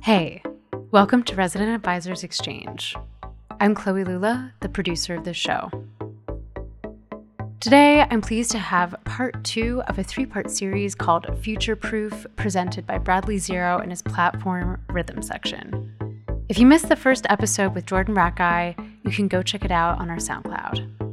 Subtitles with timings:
[0.00, 0.42] Hey,
[0.90, 2.94] welcome to Resident Advisors Exchange.
[3.60, 5.70] I'm Chloe Lula, the producer of this show.
[7.60, 12.26] Today, I'm pleased to have part two of a three part series called Future Proof,
[12.36, 15.92] presented by Bradley Zero and his platform Rhythm Section.
[16.48, 19.98] If you missed the first episode with Jordan Rakei, you can go check it out
[19.98, 21.08] on our SoundCloud.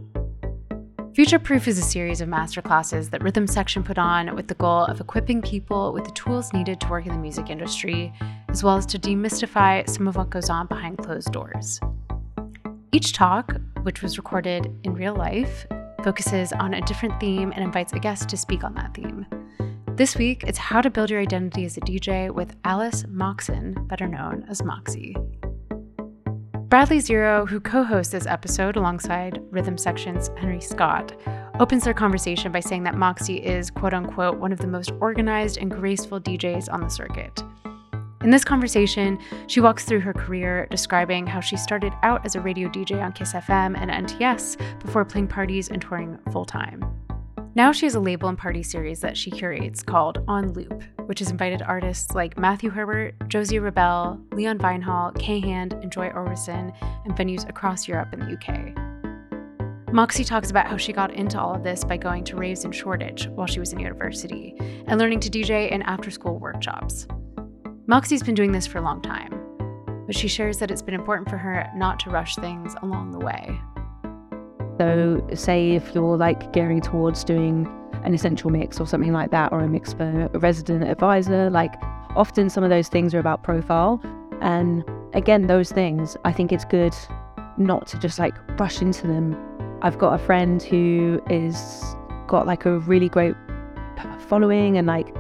[1.16, 4.84] Future Proof is a series of masterclasses that Rhythm Section put on with the goal
[4.84, 8.14] of equipping people with the tools needed to work in the music industry,
[8.56, 11.78] as well as to demystify some of what goes on behind closed doors.
[12.94, 15.68] Each talk, which was recorded in real life,
[16.06, 19.26] focuses on a different theme and invites a guest to speak on that theme.
[19.96, 24.08] This week, it's how to build your identity as a DJ with Alice Moxom, better
[24.08, 25.18] known as Moxie.
[26.70, 31.14] Bradley Zero, who co hosts this episode alongside Rhythm Section's Henry Scott,
[31.60, 35.58] opens their conversation by saying that Moxie is, quote unquote, one of the most organized
[35.58, 37.44] and graceful DJs on the circuit.
[38.26, 42.42] In this conversation, she walks through her career, describing how she started out as a
[42.42, 46.84] radio DJ on Kiss FM and NTS before playing parties and touring full time.
[47.54, 51.20] Now she has a label and party series that she curates called On Loop, which
[51.20, 56.76] has invited artists like Matthew Herbert, Josey Rebelle, Leon Vynehall, K Hand, and Joy Orbison,
[57.06, 59.94] and venues across Europe and the UK.
[59.94, 62.72] Moxie talks about how she got into all of this by going to raves in
[62.72, 64.56] Shoreditch while she was in university
[64.88, 67.06] and learning to DJ in after school workshops.
[67.88, 69.30] Moxie's been doing this for a long time,
[70.08, 73.20] but she shares that it's been important for her not to rush things along the
[73.20, 73.62] way.
[74.80, 77.68] So, say if you're like gearing towards doing
[78.04, 81.76] an essential mix or something like that, or a mix for a resident advisor, like
[82.16, 84.02] often some of those things are about profile.
[84.42, 84.84] And
[85.14, 86.96] again, those things, I think it's good
[87.58, 89.38] not to just like rush into them.
[89.84, 91.84] I've got a friend who is
[92.26, 93.36] got like a really great
[94.28, 95.16] following and like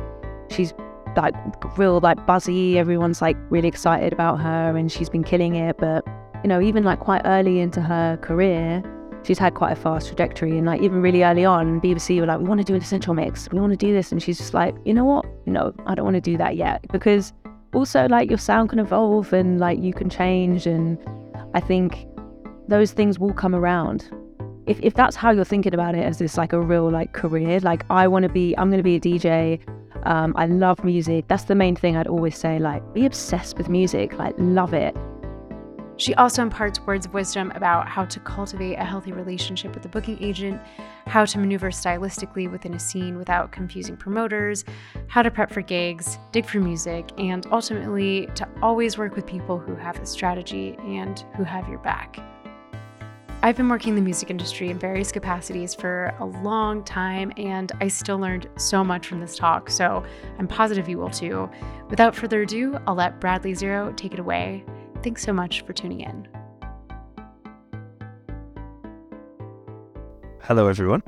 [0.50, 0.74] she's
[1.18, 1.34] like
[1.78, 6.06] real like buzzy everyone's like really excited about her and she's been killing it but
[6.44, 8.84] you know even like quite early into her career
[9.26, 10.58] she's had quite a fast trajectory.
[10.58, 13.14] And like even really early on, BBC were like, we want to do an essential
[13.14, 13.50] mix.
[13.52, 14.12] We want to do this.
[14.12, 15.26] And she's just like, you know what?
[15.46, 16.86] No, I don't want to do that yet.
[16.92, 17.34] Because
[17.74, 20.68] also like your sound can evolve and like you can change.
[20.68, 20.98] And
[21.54, 22.06] I think
[22.68, 24.10] those things will come around.
[24.68, 27.60] If, if that's how you're thinking about it as this like a real like career,
[27.60, 29.60] like I want to be, I'm going to be a DJ.
[30.06, 31.28] Um, I love music.
[31.28, 32.60] That's the main thing I'd always say.
[32.60, 34.18] Like, be obsessed with music.
[34.18, 34.96] Like, love it.
[35.98, 39.88] She also imparts words of wisdom about how to cultivate a healthy relationship with a
[39.88, 40.62] booking agent,
[41.08, 44.66] how to maneuver stylistically within a scene without confusing promoters,
[45.08, 49.58] how to prep for gigs, dig for music, and ultimately to always work with people
[49.58, 52.20] who have a strategy and who have your back.
[53.46, 57.72] I've been working in the music industry in various capacities for a long time, and
[57.80, 60.04] I still learned so much from this talk, so
[60.40, 61.48] I'm positive you will too.
[61.88, 64.66] Without further ado, I'll let Bradley Zero take it away.
[65.04, 66.28] Thanks so much for tuning in.
[70.42, 71.04] Hello, everyone.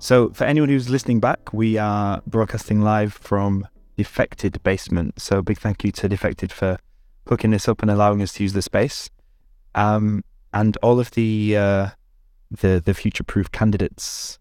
[0.00, 5.20] So, for anyone who's listening back, we are broadcasting live from Defected Basement.
[5.20, 6.78] So, big thank you to Defected for
[7.28, 9.08] hooking this up and allowing us to use the space.
[9.76, 11.88] Um, and all of the uh,
[12.50, 14.38] the the future proof candidates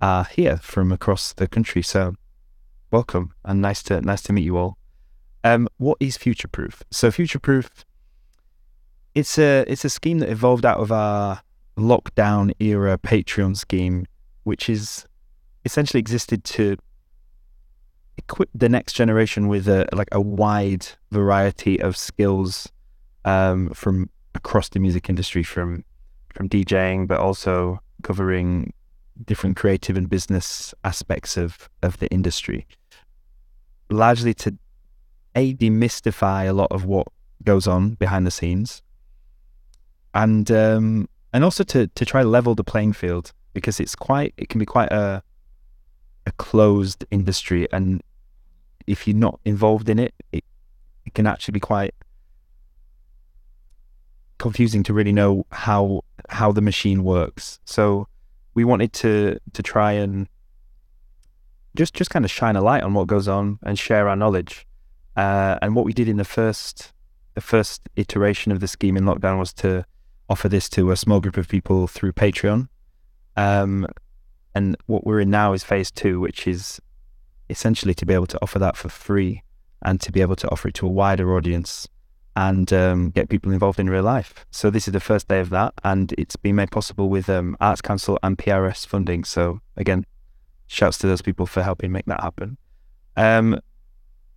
[0.00, 1.82] are here from across the country.
[1.82, 2.14] So,
[2.90, 4.78] welcome and nice to nice to meet you all.
[5.42, 6.82] Um, what is future proof?
[6.90, 7.84] So, future proof
[9.14, 11.42] it's a it's a scheme that evolved out of our
[11.76, 14.06] lockdown era Patreon scheme,
[14.44, 15.06] which is
[15.64, 16.76] essentially existed to
[18.16, 22.68] equip the next generation with a like a wide variety of skills
[23.24, 24.10] um, from
[24.40, 25.84] across the music industry, from
[26.34, 28.72] from DJing, but also covering
[29.30, 32.66] different creative and business aspects of of the industry,
[33.90, 34.48] largely to
[35.34, 37.06] a demystify a lot of what
[37.50, 38.82] goes on behind the scenes
[40.14, 44.48] and um, and also to to try level the playing field because it's quite it
[44.48, 45.22] can be quite a
[46.26, 48.02] a closed industry, and
[48.86, 50.44] if you're not involved in it, it,
[51.06, 51.94] it can actually be quite
[54.40, 57.60] confusing to really know how how the machine works.
[57.64, 58.08] So
[58.54, 60.26] we wanted to to try and
[61.76, 64.66] just just kind of shine a light on what goes on and share our knowledge.
[65.16, 66.92] Uh, and what we did in the first
[67.34, 69.84] the first iteration of the scheme in lockdown was to
[70.28, 72.68] offer this to a small group of people through Patreon.
[73.36, 73.86] Um,
[74.54, 76.80] and what we're in now is phase two, which is
[77.48, 79.42] essentially to be able to offer that for free
[79.82, 81.88] and to be able to offer it to a wider audience
[82.36, 84.34] and um, get people involved in real life.
[84.50, 87.56] So this is the first day of that, and it's been made possible with um,
[87.60, 89.24] Arts Council and PRS funding.
[89.24, 90.06] So again,
[90.66, 92.56] shouts to those people for helping make that happen.
[93.16, 93.60] Um,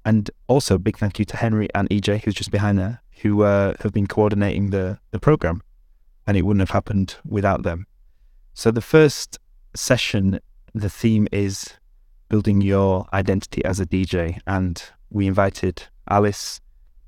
[0.05, 3.73] and also big thank you to Henry and EJ, who's just behind there, who uh,
[3.81, 5.61] have been coordinating the, the program.
[6.25, 7.85] And it wouldn't have happened without them.
[8.53, 9.39] So the first
[9.75, 10.39] session,
[10.73, 11.73] the theme is
[12.29, 14.39] building your identity as a DJ.
[14.47, 16.59] And we invited Alice,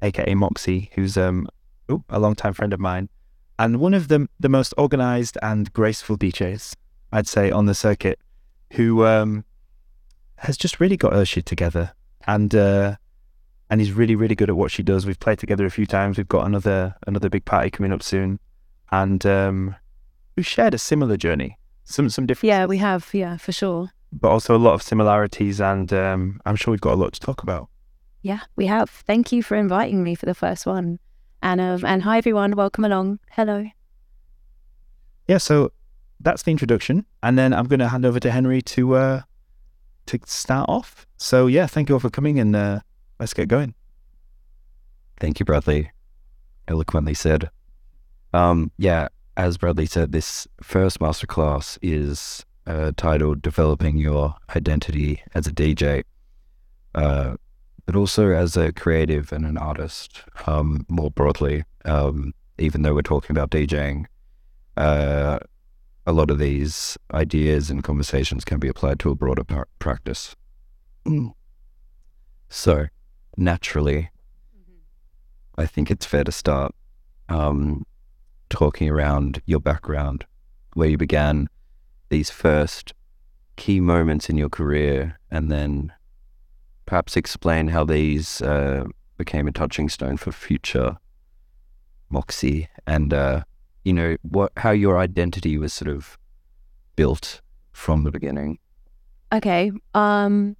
[0.05, 1.47] aka Moxie, who's um,
[1.91, 3.09] ooh, a longtime friend of mine,
[3.59, 6.75] and one of the, the most organized and graceful DJs,
[7.11, 8.19] I'd say, on the circuit,
[8.73, 9.45] who um,
[10.37, 11.93] has just really got her shit together
[12.27, 12.95] and uh,
[13.69, 15.05] and he's really really good at what she does.
[15.05, 16.17] We've played together a few times.
[16.17, 18.39] We've got another another big party coming up soon,
[18.91, 19.75] and um,
[20.35, 21.57] we've shared a similar journey.
[21.83, 22.49] Some some different.
[22.49, 23.09] Yeah, we have.
[23.13, 23.89] Yeah, for sure.
[24.11, 27.19] But also a lot of similarities, and um, I'm sure we've got a lot to
[27.19, 27.69] talk about.
[28.25, 28.89] Yeah, we have.
[28.89, 30.98] Thank you for inviting me for the first one,
[31.44, 33.19] and um, and hi everyone, welcome along.
[33.30, 33.68] Hello.
[35.27, 35.74] Yeah, so
[36.19, 39.22] that's the introduction, and then I'm going to hand over to Henry to uh,
[40.07, 41.06] to start off.
[41.18, 42.80] So yeah, thank you all for coming, and uh,
[43.19, 43.75] let's get going.
[45.19, 45.92] Thank you, Bradley.
[46.68, 47.51] Eloquently said.
[48.33, 55.45] Um, yeah, as Bradley said, this first masterclass is uh, titled "Developing Your Identity as
[55.45, 56.06] a DJ,"
[56.95, 57.36] uh,
[57.85, 61.63] but also as a creative and an artist um, more broadly.
[61.85, 64.05] Um, even though we're talking about DJing,
[64.77, 65.39] uh,
[66.07, 70.35] a lot of these ideas and conversations can be applied to a broader par- practice.
[72.47, 72.85] So,
[73.37, 74.11] naturally,
[75.57, 76.73] I think it's fair to start
[77.27, 77.85] um,
[78.49, 80.25] talking around your background,
[80.73, 81.49] where you began
[82.09, 82.93] these first
[83.57, 85.91] key moments in your career, and then
[86.85, 88.85] perhaps explain how these uh,
[89.17, 90.97] became a touching stone for future
[92.09, 93.43] Moxie and uh,
[93.83, 96.17] you know what how your identity was sort of
[96.95, 97.41] built
[97.71, 98.59] from the beginning
[99.31, 99.71] Okay.
[99.93, 100.55] Um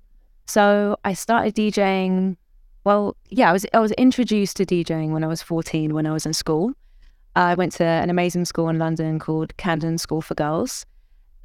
[0.48, 2.38] so I started DJing
[2.84, 6.12] well, yeah, I was I was introduced to DJing when I was 14 when I
[6.12, 6.74] was in school.
[7.36, 10.86] I went to an amazing school in London called Camden School for Girls.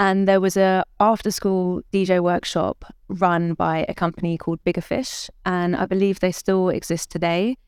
[0.00, 5.28] And there was a after school DJ workshop run by a company called Bigger Fish.
[5.44, 7.58] And I believe they still exist today.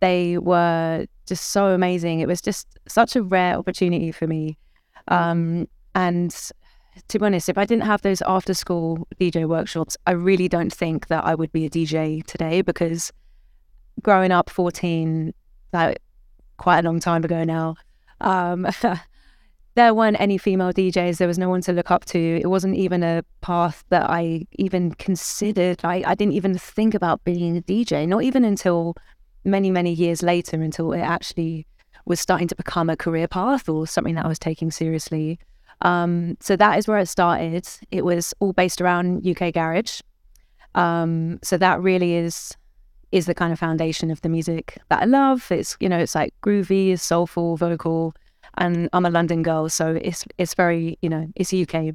[0.00, 2.18] They were just so amazing.
[2.18, 4.58] It was just such a rare opportunity for me.
[5.06, 6.34] Um, and
[7.06, 10.72] to be honest, if I didn't have those after school DJ workshops, I really don't
[10.72, 13.12] think that I would be a DJ today because
[14.02, 15.32] growing up 14,
[15.72, 16.02] like
[16.56, 17.76] quite a long time ago now,
[18.20, 18.66] um,
[19.74, 21.18] there weren't any female DJs.
[21.18, 22.18] There was no one to look up to.
[22.18, 25.80] It wasn't even a path that I even considered.
[25.84, 28.96] I, I didn't even think about being a DJ, not even until
[29.44, 31.66] many, many years later, until it actually
[32.04, 35.38] was starting to become a career path or something that I was taking seriously.
[35.82, 37.68] Um, so that is where it started.
[37.90, 40.00] It was all based around UK garage.
[40.74, 42.56] Um, so that really is
[43.12, 45.50] is the kind of foundation of the music that I love.
[45.50, 48.14] It's you know it's like groovy, soulful, vocal,
[48.58, 51.94] and I'm a London girl, so it's it's very you know it's UK.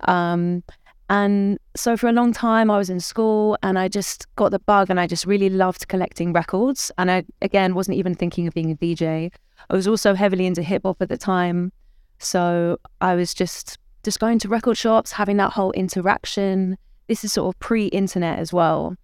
[0.00, 0.62] Um,
[1.10, 4.58] and so for a long time I was in school and I just got the
[4.58, 6.90] bug and I just really loved collecting records.
[6.96, 9.30] And I again wasn't even thinking of being a DJ.
[9.70, 11.72] I was also heavily into hip hop at the time.
[12.18, 16.76] So I was just just going to record shops, having that whole interaction.
[17.08, 18.96] This is sort of pre-internet as well,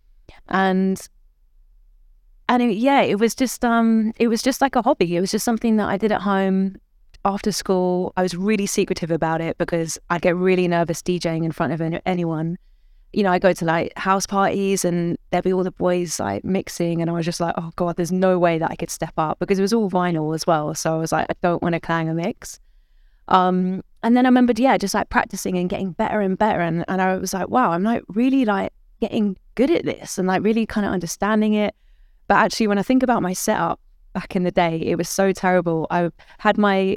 [0.49, 1.07] and
[2.50, 5.16] and it, yeah, it was just um, it was just like a hobby.
[5.16, 6.76] It was just something that I did at home
[7.25, 8.12] after school.
[8.16, 12.00] I was really secretive about it because I'd get really nervous DJing in front of
[12.04, 12.59] anyone.
[13.12, 16.45] You know, I go to like house parties and there'd be all the boys like
[16.45, 19.14] mixing, and I was just like, oh god, there's no way that I could step
[19.16, 20.75] up because it was all vinyl as well.
[20.75, 22.59] So I was like, I don't want to clang a mix.
[23.28, 26.61] Um, and then I remembered, yeah, just like practicing and getting better and better.
[26.61, 30.26] And, and I was like, wow, I'm like really like getting good at this and
[30.26, 31.76] like really kind of understanding it.
[32.31, 33.81] But actually, when I think about my setup
[34.13, 35.89] back in the day, it was so terrible.
[35.91, 36.97] I had my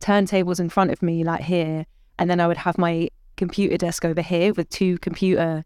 [0.00, 1.86] turntables in front of me, like here,
[2.18, 5.64] and then I would have my computer desk over here with two computer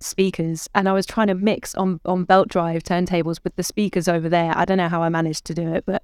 [0.00, 4.08] speakers and I was trying to mix on on belt drive turntables with the speakers
[4.08, 4.52] over there.
[4.56, 6.02] I don't know how I managed to do it, but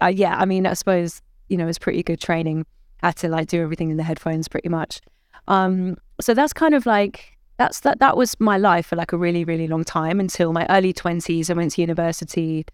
[0.00, 2.64] uh, yeah, I mean, I suppose you know, it was pretty good training.
[3.02, 5.02] Had to like do everything in the headphones pretty much.
[5.48, 9.16] Um, so that's kind of like that's that that was my life for like a
[9.16, 11.50] really really long time until my early twenties.
[11.50, 12.66] I went to university.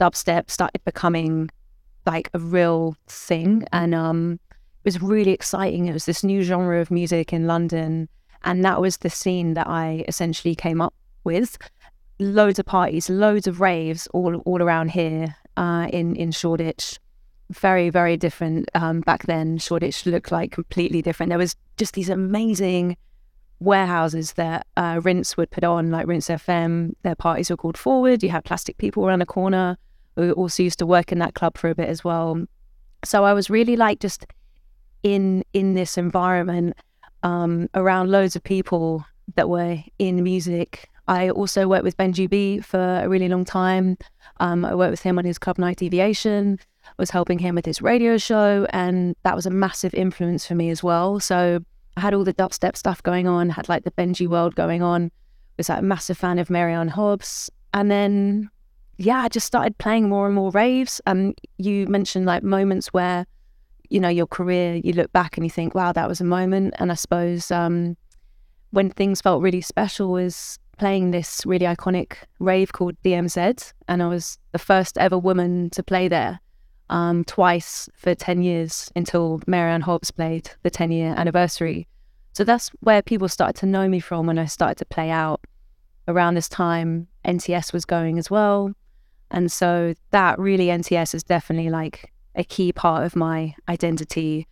[0.00, 1.50] Dubstep started becoming
[2.04, 5.86] like a real thing, and um, it was really exciting.
[5.86, 8.08] It was this new genre of music in London,
[8.44, 11.56] and that was the scene that I essentially came up with.
[12.18, 16.98] Loads of parties, loads of raves all all around here uh, in in Shoreditch
[17.50, 22.08] very very different um, back then shoreditch looked like completely different there was just these
[22.08, 22.96] amazing
[23.60, 26.92] warehouses that uh, Rinse would put on, like Rinse FM.
[27.02, 28.22] Their parties were called Forward.
[28.22, 29.76] You had plastic people around the corner
[30.16, 32.44] We also used to work in that club for a bit as well.
[33.04, 34.26] So I was really like just
[35.02, 36.76] in in this environment
[37.22, 40.88] um, around loads of people that were in music.
[41.08, 43.96] I also worked with Benji B for a really long time.
[44.40, 46.58] Um, I worked with him on his Club Night Deviation,
[46.98, 50.68] was helping him with his radio show, and that was a massive influence for me
[50.70, 51.20] as well.
[51.20, 51.60] So
[51.96, 55.10] I had all the dubstep stuff going on, had like the Benji world going on,
[55.56, 57.50] was like a massive fan of Mary Anne Hobbs.
[57.72, 58.50] And then,
[58.98, 61.00] yeah, I just started playing more and more raves.
[61.06, 63.26] And you mentioned like moments where,
[63.88, 66.74] you know, your career, you look back and you think, wow, that was a moment.
[66.78, 67.96] And I suppose um,
[68.70, 73.72] when things felt really special was playing this really iconic rave called DMZ.
[73.88, 76.40] And I was the first ever woman to play there
[76.90, 81.86] um, twice for 10 years until Mary Anne Hobbs played the 10 year anniversary.
[82.32, 85.40] So that's where people started to know me from when I started to play out.
[86.08, 88.72] Around this time, NTS was going as well.
[89.30, 94.46] And so that really, NTS is definitely like a key part of my identity.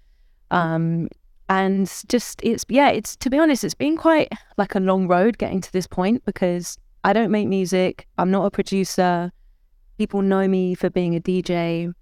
[0.51, 1.09] Um,
[1.49, 5.39] and just, it's, yeah, it's, to be honest, it's been quite like a long road
[5.39, 8.09] getting to this point because I don't make music.
[8.19, 9.31] I'm not a producer.
[9.99, 11.93] People know me for being a DJ.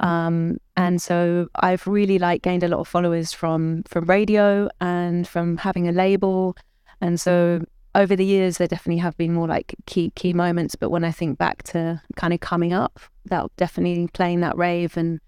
[0.00, 5.26] Um, and so I've really like gained a lot of followers from from radio and
[5.26, 6.56] from having a label.
[7.00, 10.74] And so over the years, there definitely have been more like key key moments.
[10.74, 14.96] But when I think back to kind of coming up, that definitely playing that rave
[14.96, 15.20] and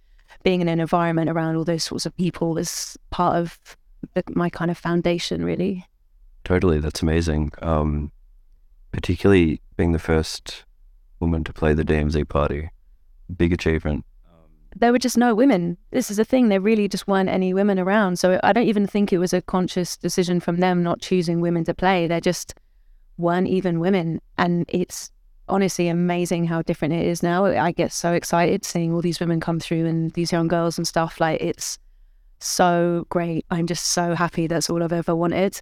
[0.42, 3.58] being in an environment around all those sorts of people is part of
[4.14, 5.86] the, my kind of foundation, really.
[6.44, 7.52] Totally, that's amazing.
[7.62, 8.12] Um,
[8.92, 10.64] particularly being the first
[11.20, 12.70] woman to play the DMZ party,
[13.34, 14.04] big achievement
[14.80, 15.76] there were just no women.
[15.90, 16.48] This is the thing.
[16.48, 18.18] There really just weren't any women around.
[18.18, 21.64] So I don't even think it was a conscious decision from them not choosing women
[21.64, 22.06] to play.
[22.06, 22.54] There just
[23.16, 24.20] weren't even women.
[24.36, 25.10] And it's
[25.48, 27.46] honestly amazing how different it is now.
[27.46, 30.86] I get so excited seeing all these women come through and these young girls and
[30.86, 31.20] stuff.
[31.20, 31.78] Like it's
[32.40, 33.46] so great.
[33.50, 35.60] I'm just so happy that's all I've ever wanted.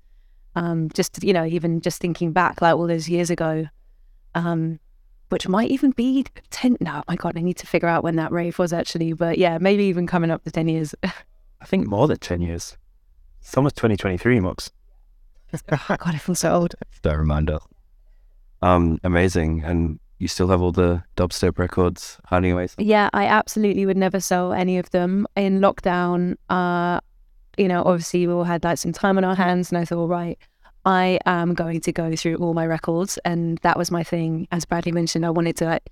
[0.54, 3.66] Um, just, you know, even just thinking back like all those years ago,
[4.34, 4.78] um,
[5.28, 6.78] which might even be 10.
[6.80, 9.12] No, my God, I need to figure out when that rave was actually.
[9.12, 10.94] But yeah, maybe even coming up to 10 years.
[11.60, 12.76] I think more than 10 years.
[13.40, 14.70] It's almost 2023, Mux.
[15.54, 16.74] oh, God, I feel so old.
[17.02, 17.62] Don't remind us.
[18.62, 19.62] Um, amazing.
[19.64, 22.68] And you still have all the dubstep records hiding away?
[22.78, 25.26] Yeah, I absolutely would never sell any of them.
[25.36, 27.00] In lockdown, uh,
[27.56, 30.08] you know, obviously we all had like some time on our hands, and I thought,
[30.08, 30.38] right,
[30.86, 34.46] I am going to go through all my records, and that was my thing.
[34.52, 35.90] As Bradley mentioned, I wanted to, like,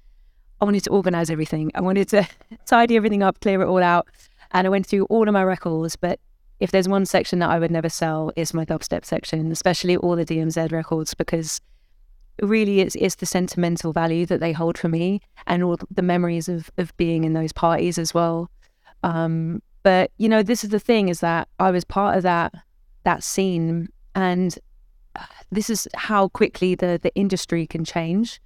[0.60, 1.72] I wanted to organize everything.
[1.74, 2.28] I wanted to
[2.66, 4.06] tidy everything up, clear it all out,
[4.52, 5.96] and I went through all of my records.
[5.96, 6.20] But
[6.60, 10.14] if there's one section that I would never sell, it's my dubstep section, especially all
[10.14, 11.60] the DMZ records, because
[12.40, 16.48] really it's, it's the sentimental value that they hold for me and all the memories
[16.48, 18.48] of, of being in those parties as well.
[19.02, 22.54] Um, but you know, this is the thing is that I was part of that
[23.02, 24.56] that scene and
[25.50, 28.40] this is how quickly the the industry can change.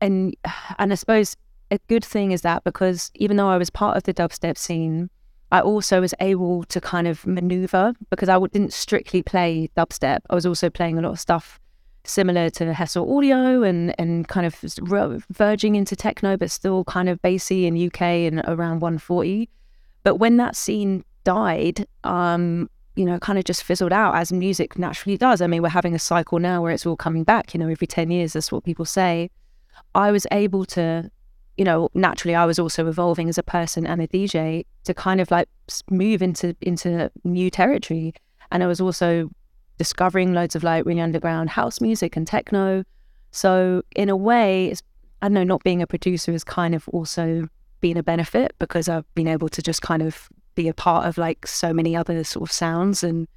[0.00, 0.34] And
[0.78, 1.36] and I suppose
[1.70, 5.10] a good thing is that because even though I was part of the dubstep scene,
[5.50, 10.18] I also was able to kind of maneuver because I didn't strictly play dubstep.
[10.30, 11.60] I was also playing a lot of stuff
[12.04, 14.54] similar to Hessle Audio and and kind of
[15.30, 19.48] verging into techno, but still kind of bassy in UK and around 140.
[20.02, 24.78] But when that scene died, um, you know, kind of just fizzled out as music
[24.78, 25.40] naturally does.
[25.40, 27.86] I mean, we're having a cycle now where it's all coming back, you know, every
[27.86, 29.30] 10 years, that's what people say.
[29.94, 31.10] I was able to,
[31.56, 35.20] you know, naturally, I was also evolving as a person and a DJ to kind
[35.20, 35.48] of like
[35.90, 38.14] move into into new territory.
[38.50, 39.30] And I was also
[39.78, 42.84] discovering loads of like really underground house music and techno.
[43.32, 44.82] So in a way, it's,
[45.20, 47.48] I don't know, not being a producer has kind of also
[47.80, 51.18] been a benefit because I've been able to just kind of be a part of
[51.18, 53.28] like so many other sort of sounds and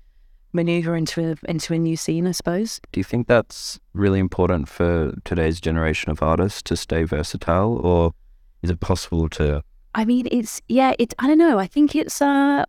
[0.53, 2.79] maneuver into a, into a new scene, I suppose.
[2.91, 8.13] Do you think that's really important for today's generation of artists to stay versatile, or
[8.62, 9.63] is it possible to?
[9.95, 11.13] I mean, it's yeah, it.
[11.19, 11.59] I don't know.
[11.59, 12.21] I think it's.
[12.21, 12.65] uh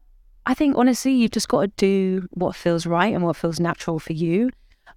[0.46, 3.98] I think honestly, you've just got to do what feels right and what feels natural
[3.98, 4.48] for you.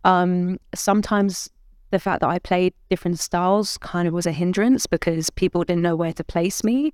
[0.05, 1.49] Um, sometimes
[1.91, 5.81] the fact that I played different styles kind of was a hindrance because people didn't
[5.81, 6.93] know where to place me.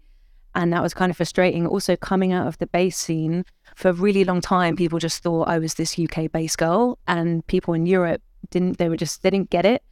[0.58, 1.68] And that was kind of frustrating.
[1.68, 3.46] Also, coming out of the bass scene
[3.76, 7.46] for a really long time, people just thought I was this UK bass girl, and
[7.46, 9.84] people in Europe didn't, they were just, they didn't get it.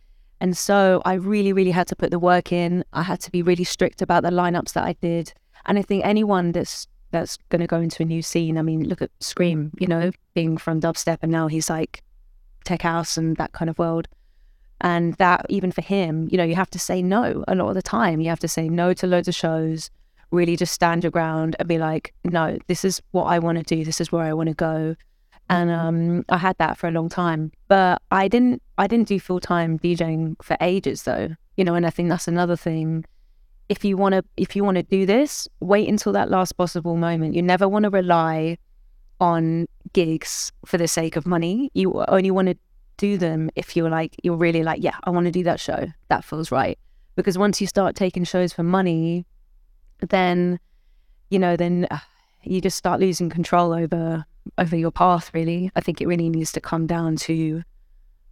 [0.42, 2.84] And so I really, really had to put the work in.
[2.94, 5.34] I had to be really strict about the lineups that I did.
[5.68, 8.90] And I think anyone that's that's going to go into a new scene, I mean,
[8.90, 12.02] look at Skream, you know, being from dubstep, and now he's like
[12.64, 14.08] tech house and that kind of world.
[14.82, 17.76] And that even for him, you know, you have to say no a lot of
[17.76, 18.20] the time.
[18.20, 19.92] You have to say no to loads of shows,
[20.36, 23.64] really just stand your ground and be like, no, this is what I want to
[23.64, 23.84] do.
[23.84, 24.96] This is where I want to go.
[25.50, 28.62] And um, I had that for a long time, but I didn't.
[28.78, 31.30] I didn't do full time DJing for ages, though.
[31.56, 33.06] You know, and I think that's another thing.
[33.70, 36.98] If you want to, if you want to do this, wait until that last possible
[36.98, 37.36] moment.
[37.36, 38.58] You never want to rely
[39.22, 41.70] on gigs for the sake of money.
[41.74, 42.58] You only want to
[42.98, 45.86] do them if you're like you're really like, yeah, I want to do that show.
[46.10, 46.78] That feels right.
[47.16, 49.26] Because once you start taking shows for money,
[50.00, 50.60] then
[51.30, 52.00] you know, then uh,
[52.44, 54.26] you just start losing control over
[54.58, 55.32] over your path.
[55.34, 57.64] Really, I think it really needs to come down to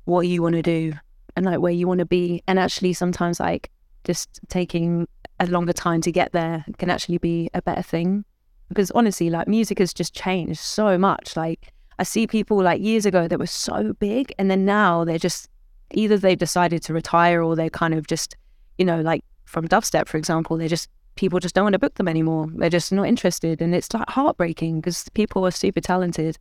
[0.06, 0.94] what you want to do
[1.36, 2.44] and like where you want to be.
[2.48, 3.70] And actually, sometimes like
[4.04, 5.08] just taking
[5.40, 8.26] a longer time to get there can actually be a better thing.
[8.70, 11.36] Because honestly, like music has just changed so much.
[11.36, 15.18] Like I see people like years ago that were so big, and then now they're
[15.18, 15.50] just
[15.92, 18.36] either they've decided to retire or they're kind of just,
[18.78, 21.96] you know, like from dubstep, for example, they're just people just don't want to book
[21.96, 22.48] them anymore.
[22.56, 26.38] They're just not interested, and it's like heartbreaking because people are super talented.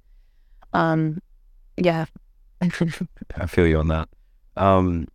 [0.72, 1.20] Um,
[1.76, 2.06] yeah.
[2.60, 4.08] I feel you on that.
[4.56, 5.08] Um,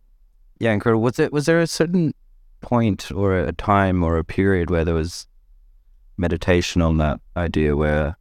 [0.58, 1.02] yeah, incredible.
[1.02, 2.14] Was it was there a certain
[2.60, 5.26] point or a time or a period where there was
[6.16, 8.16] meditation on that idea where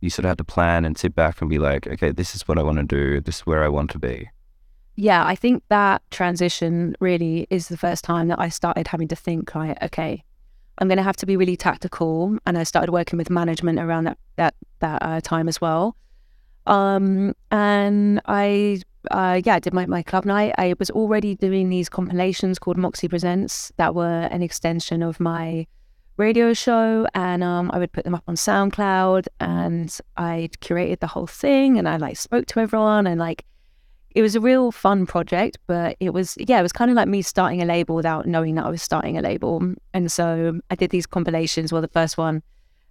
[0.00, 2.46] you sort of had to plan and sit back and be like, okay, this is
[2.46, 3.20] what I want to do.
[3.20, 4.28] This is where I want to be.
[4.96, 9.16] Yeah, I think that transition really is the first time that I started having to
[9.16, 10.24] think like, okay,
[10.78, 14.04] I'm going to have to be really tactical, and I started working with management around
[14.04, 15.96] that that that uh, time as well.
[16.66, 18.80] Um, and I,
[19.10, 20.52] uh, yeah, I did my, my club night.
[20.58, 25.66] I was already doing these compilations called Moxie Presents that were an extension of my
[26.16, 31.06] radio show and um, I would put them up on SoundCloud and I'd curated the
[31.06, 33.44] whole thing and I like spoke to everyone and like
[34.16, 37.06] it was a real fun project, but it was yeah, it was kind of like
[37.06, 39.74] me starting a label without knowing that I was starting a label.
[39.92, 41.70] And so I did these compilations.
[41.70, 42.42] Well, the first one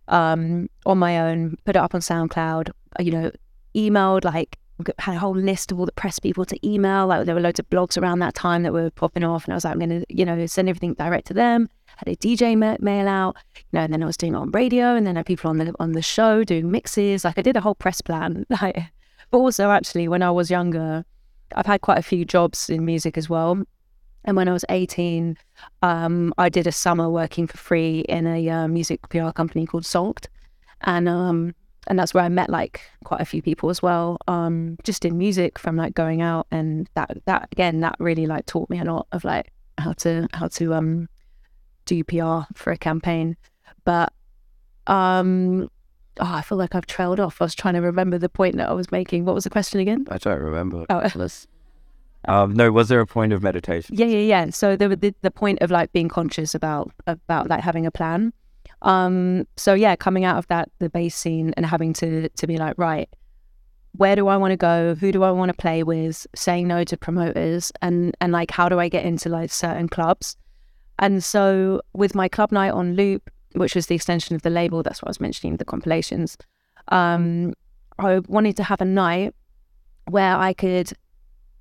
[0.08, 2.70] um, on my own, put it up on SoundCloud.
[3.00, 3.32] You know,
[3.74, 4.60] emailed like
[5.00, 7.08] had a whole list of all the press people to email.
[7.08, 9.56] Like there were loads of blogs around that time that were popping off, and I
[9.56, 12.76] was like, I'm gonna you know send everything direct to them had a DJ ma-
[12.80, 15.20] mail out, you know, and then I was doing it on radio, and then I
[15.20, 17.24] had people on the on the show doing mixes.
[17.24, 18.46] Like I did a whole press plan.
[18.62, 18.78] Like,
[19.32, 21.04] but also actually, when I was younger,
[21.56, 23.64] I've had quite a few jobs in music as well.
[24.24, 25.38] And when I was 18,
[25.84, 29.86] um, I did a summer working for free in a uh, music PR company called
[29.86, 30.28] Sulked.
[30.82, 31.54] And um,
[31.88, 35.18] and that's where I met like quite a few people as well, um, just in
[35.18, 36.48] music from like going out.
[36.52, 40.28] And that that again, that really like taught me a lot of like how to
[40.34, 41.08] how to um
[41.86, 43.38] do PR for a campaign.
[43.84, 44.12] But
[44.88, 45.70] um,
[46.20, 47.42] oh, I feel like I've trailed off.
[47.42, 49.26] I was trying to remember the point that I was making.
[49.26, 50.06] What was the question again?
[50.10, 50.86] I don't remember.
[50.90, 51.02] Oh,
[52.28, 53.96] um, no, was there a point of meditation?
[53.96, 54.50] Yeah, yeah, yeah.
[54.50, 57.92] So there was the, the point of like being conscious about about like having a
[57.92, 58.34] plan.
[58.82, 62.58] Um, so yeah, coming out of that the bass scene and having to to be
[62.58, 63.10] like, right,
[63.94, 64.96] where do I want to go?
[64.96, 66.26] Who do I want to play with?
[66.36, 70.36] Saying no to promoters and and like how do I get into like certain clubs?
[70.98, 74.84] And so with my club night on Loop, which was the extension of the label,
[74.84, 76.38] that's what I was mentioning, the compilations,
[76.90, 77.54] um,
[77.98, 79.34] I wanted to have a night
[80.10, 80.92] where I could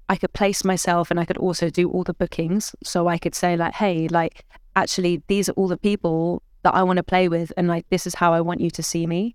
[0.08, 2.74] I could place myself and I could also do all the bookings.
[2.84, 4.44] So I could say like, hey, like
[4.76, 8.06] actually these are all the people that I want to play with and like this
[8.06, 9.34] is how I want you to see me.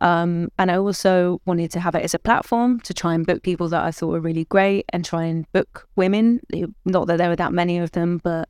[0.00, 3.42] Um, and I also wanted to have it as a platform to try and book
[3.42, 6.40] people that I thought were really great and try and book women.
[6.84, 8.48] Not that there were that many of them, but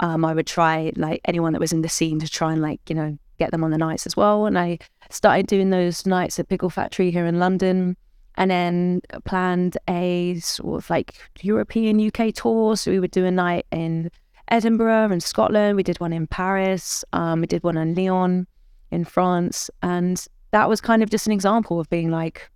[0.00, 2.80] um, I would try like anyone that was in the scene to try and like
[2.88, 4.46] you know get them on the nights as well.
[4.46, 4.78] And I
[5.10, 7.96] started doing those nights at Pickle Factory here in London,
[8.36, 12.76] and then planned a sort of like European UK tour.
[12.76, 14.10] So we would do a night in
[14.48, 15.76] Edinburgh and Scotland.
[15.76, 17.04] We did one in Paris.
[17.12, 18.46] Um, we did one in Lyon
[18.90, 22.50] in France, and that was kind of just an example of being like,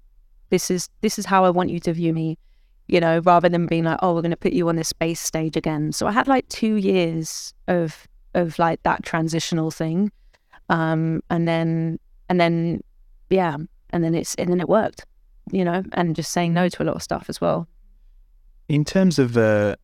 [0.48, 2.38] this is this is how I want you to view me
[2.86, 5.20] you know, rather than being like, oh, we're going to put you on this space
[5.20, 5.92] stage again.
[5.92, 10.10] So I had like two years of of like that transitional thing,
[10.68, 12.82] um, and then and then
[13.30, 13.56] yeah,
[13.90, 15.06] and then it's and then it worked,
[15.50, 17.68] you know, and just saying no to a lot of stuff as well.
[18.68, 19.76] In terms of, uh,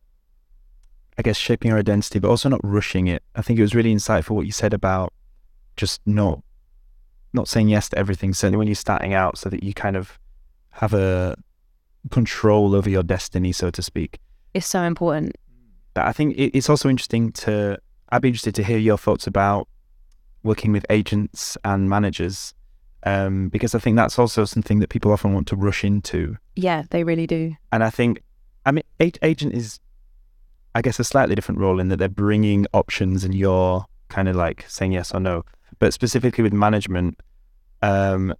[1.17, 3.23] I guess, shaping your identity, but also not rushing it.
[3.35, 5.13] I think it was really insightful what you said about
[5.77, 6.43] just not
[7.33, 8.33] not saying yes to everything.
[8.33, 10.19] Certainly when you're starting out, so that you kind of
[10.71, 11.35] have a
[12.09, 14.19] control over your destiny, so to speak.
[14.53, 15.37] It's so important.
[15.93, 17.77] But I think it's also interesting to.
[18.09, 19.67] I'd be interested to hear your thoughts about
[20.43, 22.53] working with agents and managers,
[23.03, 26.37] Um, because I think that's also something that people often want to rush into.
[26.55, 27.55] Yeah, they really do.
[27.71, 28.21] And I think,
[28.65, 29.79] I mean, agent is,
[30.75, 34.35] I guess, a slightly different role in that they're bringing options and you're kind of
[34.35, 35.43] like saying yes or no.
[35.79, 37.19] But specifically with management,
[37.81, 38.33] um,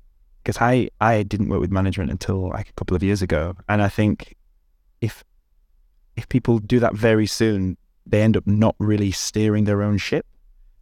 [0.44, 3.82] because I I didn't work with management until like a couple of years ago, and
[3.82, 4.36] I think
[5.02, 5.24] if
[6.16, 10.26] if people do that very soon, they end up not really steering their own ship.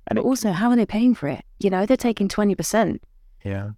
[0.08, 1.43] And but also, how are they paying for it?
[1.60, 3.04] You know, they're taking twenty percent.
[3.43, 3.72] Yeah.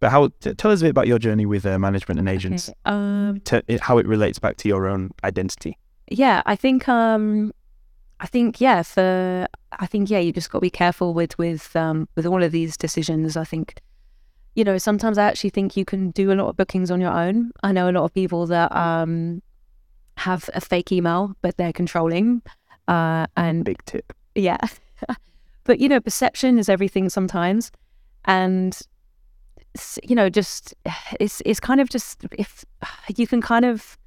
[0.00, 0.28] But how?
[0.40, 2.68] T- tell us a bit about your journey with uh, management and agents.
[2.68, 2.76] Okay.
[2.84, 5.76] Um, to, it, how it relates back to your own identity.
[6.10, 6.88] Yeah, I think.
[6.88, 7.52] Um,
[8.20, 8.82] I think yeah.
[8.82, 12.42] For I think yeah, you just got to be careful with with um, with all
[12.42, 13.36] of these decisions.
[13.36, 13.80] I think
[14.54, 17.12] you know, sometimes I actually think you can do a lot of bookings on your
[17.12, 17.52] own.
[17.62, 19.42] I know a lot of people that um,
[20.16, 22.42] have a fake email, but they're controlling.
[22.88, 24.12] Uh, and big tip.
[24.34, 24.56] Yeah.
[25.64, 27.70] but, you know, perception is everything sometimes.
[28.24, 28.78] And,
[30.02, 30.74] you know, just
[31.20, 32.64] it's, it's kind of just if
[33.16, 33.98] you can kind of,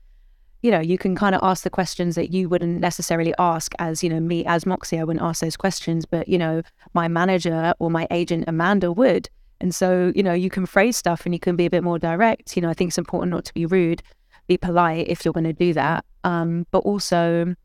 [0.64, 4.04] you know, you can kind of ask the questions that you wouldn't necessarily ask as,
[4.04, 6.62] you know, me as Moxie, I wouldn't ask those questions, but, you know,
[6.94, 9.30] my manager or my agent, Amanda, would.
[9.62, 12.00] And so, you know, you can phrase stuff and you can be a bit more
[12.00, 12.56] direct.
[12.56, 14.02] You know, I think it's important not to be rude,
[14.47, 16.04] be polite if you're going to do that.
[16.24, 17.56] Um, but also,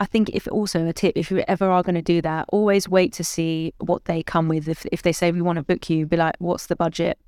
[0.00, 2.88] I think if also a tip, if you ever are going to do that, always
[2.88, 4.68] wait to see what they come with.
[4.68, 7.18] If if they say we want to book you, be like, what's the budget?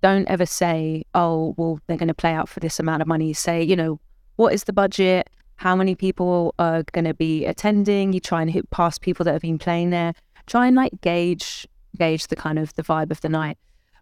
[0.00, 3.34] Don't ever say, oh, well, they're going to play out for this amount of money.
[3.34, 4.00] Say, you know,
[4.36, 5.28] what is the budget?
[5.56, 8.14] How many people are going to be attending?
[8.14, 10.14] You try and hit past people that have been playing there.
[10.46, 13.58] Try and like gauge gauge the kind of the vibe of the night.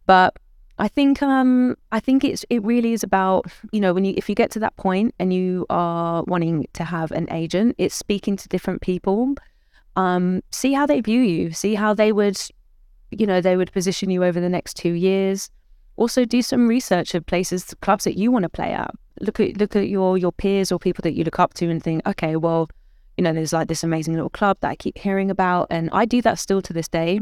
[0.06, 0.36] But
[0.78, 4.28] I think um I think it's it really is about you know when you if
[4.28, 8.36] you get to that point and you are wanting to have an agent, it's speaking
[8.36, 9.34] to different people,
[9.96, 12.40] um, see how they view you, see how they would,
[13.10, 15.50] you know, they would position you over the next two years.
[15.96, 18.90] Also, do some research of places, clubs that you want to play at.
[19.20, 21.82] Look at look at your your peers or people that you look up to and
[21.82, 22.70] think, okay, well,
[23.18, 26.06] you know, there's like this amazing little club that I keep hearing about, and I
[26.06, 27.20] do that still to this day.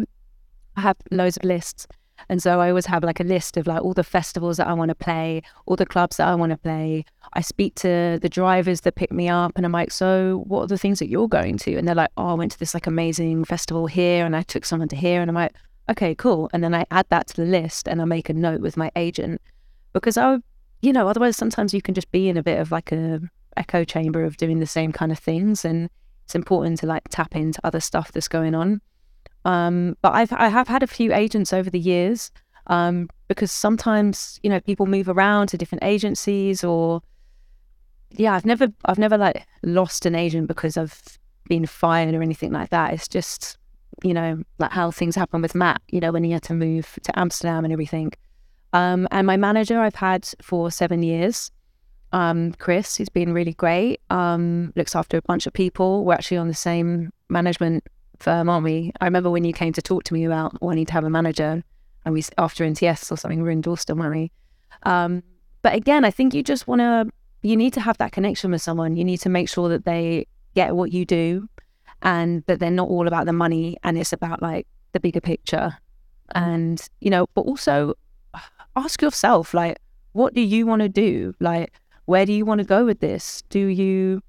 [0.79, 1.89] I have loads of lists.
[2.29, 4.75] And so I always have like a list of like all the festivals that I
[4.75, 7.05] want to play, all the clubs that I want to play.
[7.33, 10.67] I speak to the drivers that pick me up and I'm like, so what are
[10.69, 11.77] the things that you're going to?
[11.77, 14.65] And they're like, oh, I went to this like amazing festival here and I took
[14.65, 15.21] someone to here.
[15.21, 15.55] And I'm like,
[15.91, 16.49] okay, cool.
[16.53, 18.93] And then I add that to the list and I make a note with my
[18.95, 19.41] agent
[19.93, 20.39] because I,
[20.81, 23.21] you know, otherwise sometimes you can just be in a bit of like a
[23.57, 25.65] echo chamber of doing the same kind of things.
[25.65, 25.91] And
[26.25, 28.81] it's important to like tap into other stuff that's going on.
[29.49, 32.31] Um, but I've I have had a few agents over the years
[32.67, 37.01] um, because sometimes you know people move around to different agencies or
[38.11, 41.01] yeah I've never I've never like lost an agent because I've
[41.49, 42.93] been fired or anything like that.
[42.93, 43.57] It's just
[44.03, 45.81] you know like how things happen with Matt.
[45.89, 48.13] You know when he had to move to Amsterdam and everything.
[48.75, 51.51] Um, and my manager I've had for seven years.
[52.13, 54.01] Um, Chris, he's been really great.
[54.11, 56.05] Um, looks after a bunch of people.
[56.05, 57.85] We're actually on the same management
[58.21, 58.93] firm, aren't we?
[59.01, 61.63] I remember when you came to talk to me about wanting to have a manager,
[62.05, 64.33] and we after NTS or something, we Dorset, weren't we?
[64.85, 65.23] Um,
[65.63, 67.09] but again, I think you just want to,
[67.43, 68.97] you need to have that connection with someone.
[68.97, 71.49] You need to make sure that they get what you do,
[72.03, 75.77] and that they're not all about the money, and it's about like the bigger picture.
[76.35, 77.95] And you know, but also
[78.77, 79.79] ask yourself, like,
[80.13, 81.35] what do you want to do?
[81.41, 81.73] Like,
[82.07, 83.43] where do you want to go with this?
[83.51, 84.23] Do you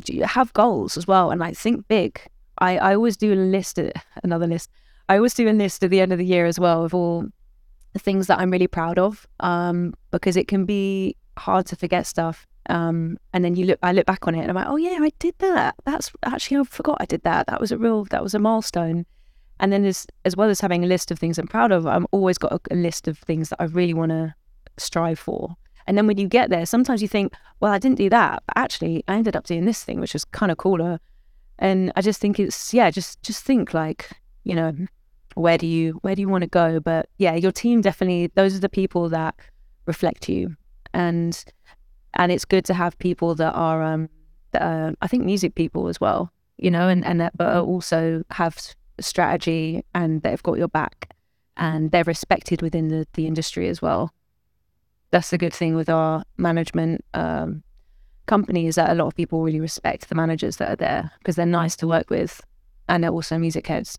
[0.00, 1.30] do you have goals as well?
[1.30, 2.20] And like, think big
[2.62, 3.80] I, I always do a list,
[4.22, 4.70] another list.
[5.08, 7.26] I always do a list at the end of the year as well of all
[7.92, 12.06] the things that I'm really proud of, um, because it can be hard to forget
[12.06, 12.46] stuff.
[12.70, 14.98] Um, and then you look, I look back on it and I'm like, oh yeah,
[15.02, 15.74] I did that.
[15.84, 17.48] That's actually, I forgot I did that.
[17.48, 19.06] That was a real, that was a milestone.
[19.58, 22.06] And then as, as well as having a list of things I'm proud of, I'm
[22.12, 24.34] always got a, a list of things that I really want to
[24.78, 25.56] strive for.
[25.88, 28.56] And then when you get there, sometimes you think, well, I didn't do that, but
[28.56, 31.00] actually I ended up doing this thing, which was kind of cooler.
[31.62, 34.10] And I just think it's yeah, just just think like
[34.42, 34.74] you know
[35.34, 36.80] where do you where do you want to go?
[36.80, 39.36] But yeah, your team definitely those are the people that
[39.86, 40.56] reflect you,
[40.92, 41.42] and
[42.14, 44.08] and it's good to have people that are um
[44.50, 48.24] that are, I think music people as well, you know, and and that but also
[48.30, 48.58] have
[48.98, 51.14] strategy and they've got your back
[51.56, 54.12] and they're respected within the, the industry as well.
[55.12, 57.04] That's the good thing with our management.
[57.14, 57.62] Um,
[58.26, 61.36] company is that a lot of people really respect the managers that are there because
[61.36, 62.40] they're nice to work with
[62.88, 63.98] and they're also music heads.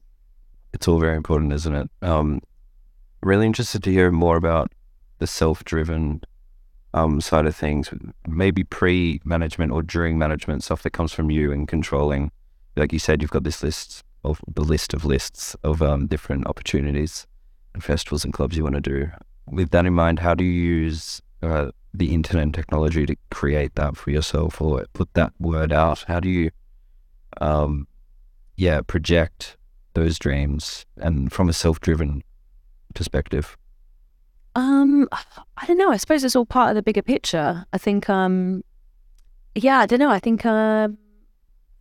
[0.74, 1.90] It's all very important, isn't it?
[2.02, 2.42] Um,
[3.22, 4.72] really interested to hear more about
[5.20, 6.22] the self driven
[6.94, 7.90] um, side of things,
[8.28, 12.32] maybe pre management or during management stuff that comes from you and controlling.
[12.76, 16.48] Like you said, you've got this list of the list of lists of um, different
[16.48, 17.28] opportunities.
[17.80, 19.10] festivals and clubs you want to do.
[19.48, 23.76] With that in mind, how do you use uh, the internet and technology to create
[23.76, 26.06] that for yourself or put that word out?
[26.08, 26.52] How do you,
[27.40, 27.88] um,
[28.56, 29.58] yeah, project
[29.94, 32.24] those dreams and from a self-driven
[32.96, 33.58] perspective?
[34.56, 35.92] Um, I don't know.
[35.92, 37.66] I suppose it's all part of the bigger picture.
[37.74, 38.64] I think, um,
[39.56, 40.10] yeah, I don't know.
[40.10, 40.98] I think, um,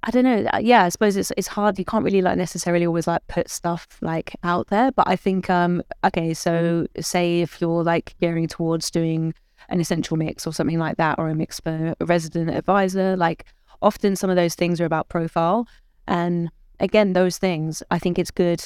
[0.05, 0.45] I don't know.
[0.53, 1.79] Uh, yeah, I suppose it's it's hard.
[1.79, 4.91] You can't really like necessarily always like put stuff like out there.
[4.91, 9.33] But I think, um, okay, so say if you're like gearing towards doing
[9.73, 13.45] an essential mix or something like that, or a mix for a resident advisor, like
[13.81, 15.67] often some of those things are about profile.
[16.07, 18.63] And again, those things, I think it's good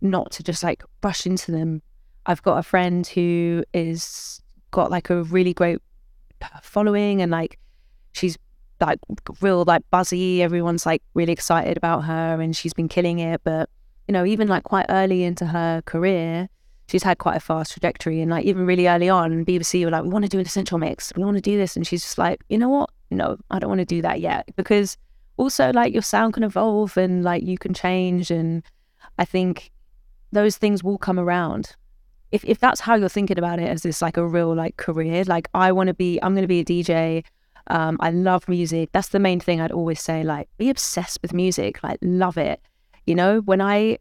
[0.00, 1.82] not to just like rush into them.
[2.26, 5.78] I've got a friend who is got like a really great
[6.62, 7.58] following and like
[8.12, 8.38] she's
[8.80, 8.98] like
[9.40, 10.42] real like buzzy.
[10.42, 13.40] Everyone's like really excited about her and she's been killing it.
[13.44, 13.68] But,
[14.08, 16.48] you know, even like quite early into her career,
[16.90, 18.20] she's had quite a fast trajectory.
[18.20, 20.78] And like even really early on, BBC were like, we want to do an essential
[20.78, 21.12] mix.
[21.14, 21.76] We want to do this.
[21.76, 22.90] And she's just like, you know what?
[23.10, 24.48] No, I don't want to do that yet.
[24.56, 24.96] Because
[25.36, 28.30] also like your sound can evolve and like you can change.
[28.30, 28.64] And
[29.18, 29.70] I think
[30.32, 31.76] those things will come around.
[32.32, 35.24] If, if that's how you're thinking about it as this like a real like career,
[35.24, 37.24] like I want to be, I'm going to be a DJ.
[37.68, 38.90] Um, I love music.
[38.92, 40.24] That's the main thing I'd always say.
[40.24, 41.82] Like, be obsessed with music.
[41.84, 42.60] Like, love it.
[43.06, 43.98] You know, when I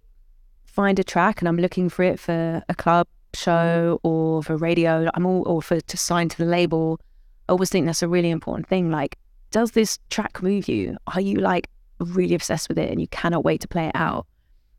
[0.80, 5.10] find a track and I'm looking for it for a club show or for radio,
[5.14, 7.02] I'm all or for to sign to the label.
[7.50, 8.90] I always think that's a really important thing.
[8.90, 9.18] Like,
[9.52, 10.96] does this track move you?
[11.14, 11.68] Are you like
[12.00, 14.26] really obsessed with it and you cannot wait to play it out?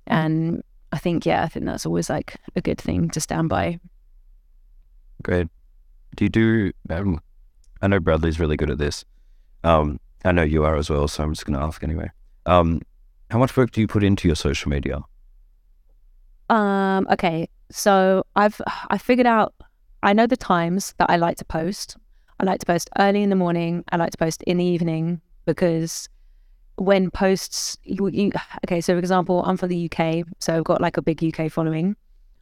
[0.06, 3.78] And I think, yeah, I think that's always like a good thing to stand by.
[5.22, 5.48] Great.
[6.16, 7.20] Do you do um,
[7.82, 9.04] I know Bradley's really good at this.
[9.64, 12.10] Um, I know you are as well, so I'm just going to ask anyway.
[12.46, 12.80] Um,
[13.30, 15.02] how much work do you put into your social media?
[16.50, 18.60] Um, okay, so I've
[18.90, 19.54] I figured out.
[20.02, 21.96] I know the times that I like to post.
[22.38, 23.84] I like to post early in the morning.
[23.92, 26.08] I like to post in the evening because
[26.76, 28.32] when posts, you, you
[28.64, 28.80] okay.
[28.80, 31.96] So for example, I'm from the UK, so I've got like a big UK following.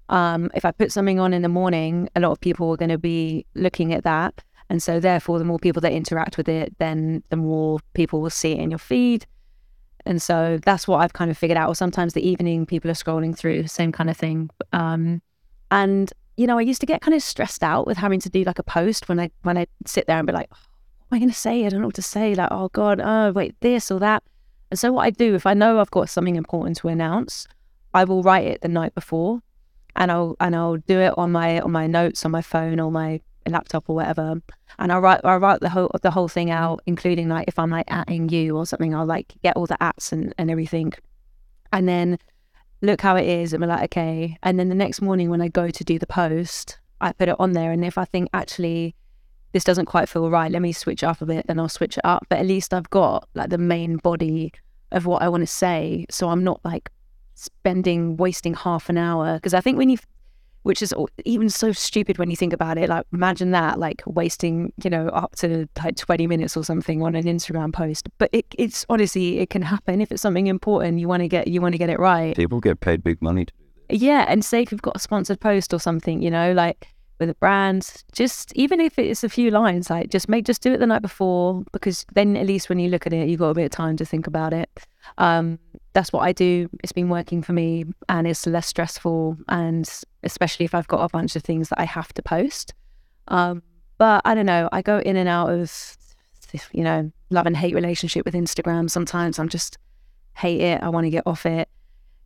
[0.09, 2.89] Um, if I put something on in the morning, a lot of people are going
[2.89, 6.75] to be looking at that and so, therefore, the more people that interact with it,
[6.79, 9.27] then the more people will see it in your feed.
[10.07, 11.69] And so that's what I've kind of figured out.
[11.69, 14.51] Or sometimes the evening people are scrolling through, same kind of thing.
[14.73, 15.23] Um,
[15.71, 18.45] and you know, I used to get kind of stressed out with having to do
[18.45, 20.67] like a post when I when I sit there and be like, oh,
[21.09, 21.67] what am I going to say?
[21.67, 22.35] I don't know what to say.
[22.35, 24.23] Like, oh God, oh wait, this or that.
[24.71, 27.49] And so what I do, if I know I've got something important to announce,
[27.93, 29.43] I will write it the night before,
[29.97, 32.93] and I'll and I'll do it on my on my notes on my phone or
[32.93, 34.41] my laptop or whatever,
[34.79, 36.53] and I write I write the whole the whole thing mm.
[36.53, 39.79] out, including like if I'm like atting you or something, I'll like get all the
[39.81, 40.93] apps and, and everything,
[41.73, 42.19] and then
[42.83, 44.39] look how it is, and be like, okay.
[44.43, 47.37] And then the next morning when I go to do the post, I put it
[47.39, 48.95] on there, and if I think actually
[49.53, 52.05] this doesn't quite feel right, let me switch up a bit, then I'll switch it
[52.05, 52.27] up.
[52.29, 54.53] But at least I've got like the main body
[54.93, 56.91] of what I want to say, so I'm not like
[57.35, 59.99] spending wasting half an hour because I think when you
[60.63, 60.95] which is
[61.25, 62.89] even so stupid when you think about it.
[62.89, 67.15] Like, imagine that, like wasting, you know, up to like 20 minutes or something on
[67.15, 68.09] an Instagram post.
[68.19, 70.99] But it, it's honestly, it can happen if it's something important.
[70.99, 72.37] You want to get, you want to get it right.
[72.37, 74.03] People get paid big money to do this.
[74.03, 77.31] Yeah, and say if you've got a sponsored post or something, you know, like with
[77.31, 80.79] a brand, just even if it's a few lines, like just make, just do it
[80.79, 83.55] the night before because then at least when you look at it, you've got a
[83.55, 84.69] bit of time to think about it.
[85.17, 85.59] Um,
[85.93, 86.69] that's what I do.
[86.83, 89.37] It's been working for me and it's less stressful.
[89.49, 89.89] And
[90.23, 92.75] especially if I've got a bunch of things that I have to post.
[93.29, 93.63] Um,
[93.99, 95.97] but I don't know, I go in and out of,
[96.73, 98.89] you know, love and hate relationship with Instagram.
[98.89, 99.77] Sometimes I'm just
[100.35, 100.83] hate it.
[100.83, 101.69] I want to get off it.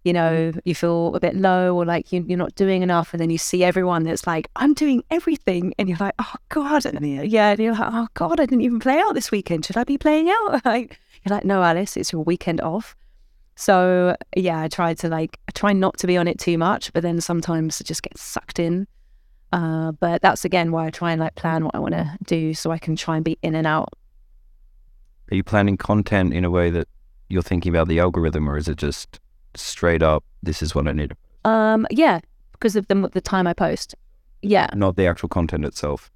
[0.05, 3.15] You know, you feel a bit low or like you, are not doing enough.
[3.15, 5.75] And then you see everyone that's like, I'm doing everything.
[5.79, 6.85] And you're like, oh God.
[6.85, 9.65] And yeah, and you're like, oh God, I didn't even play out this weekend.
[9.65, 10.61] Should I be playing out?
[10.65, 12.97] like, you're like, no, Alice, it's your weekend off.
[13.55, 16.93] So yeah, I try to like I try not to be on it too much,
[16.93, 18.87] but then sometimes it just gets sucked in.
[19.53, 22.55] Uh, but that's again why I try and like plan what I want to do
[22.55, 23.91] so I can try and be in and out.
[25.31, 26.89] Are you planning content in a way that
[27.29, 29.21] you're thinking about the algorithm, or is it just
[29.55, 30.25] straight up?
[30.43, 31.13] This is what I need.
[31.45, 32.21] Um, yeah,
[32.53, 33.95] because of the the time I post.
[34.43, 36.11] Yeah, not the actual content itself.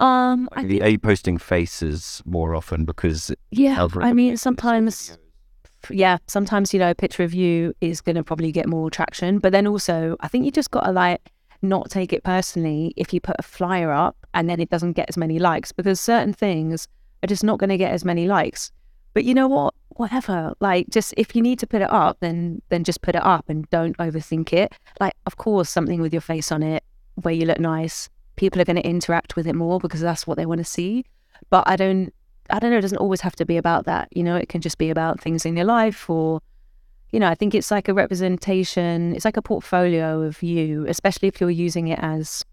[0.00, 3.86] Um, are you posting faces more often because yeah?
[3.96, 5.18] I mean, sometimes
[5.90, 9.38] yeah, sometimes, you know, picture review is going to probably get more traction.
[9.38, 11.30] But then also, I think you just got to like
[11.62, 15.08] not take it personally if you put a flyer up and then it doesn't get
[15.08, 16.86] as many likes because certain things
[17.22, 18.70] are just not going to get as many likes.
[19.14, 19.74] But you know what?
[19.90, 20.52] Whatever.
[20.60, 23.48] Like, just if you need to put it up, then then just put it up
[23.48, 24.72] and don't overthink it.
[25.00, 26.84] Like, of course, something with your face on it
[27.16, 28.08] where you look nice.
[28.36, 31.04] People are going to interact with it more because that's what they want to see.
[31.50, 32.12] But I don't.
[32.50, 32.78] I don't know.
[32.78, 34.08] It doesn't always have to be about that.
[34.12, 36.40] You know, it can just be about things in your life or
[37.10, 41.28] you know, I think it's like a representation, it's like a portfolio of you, especially
[41.28, 42.44] if you're using it as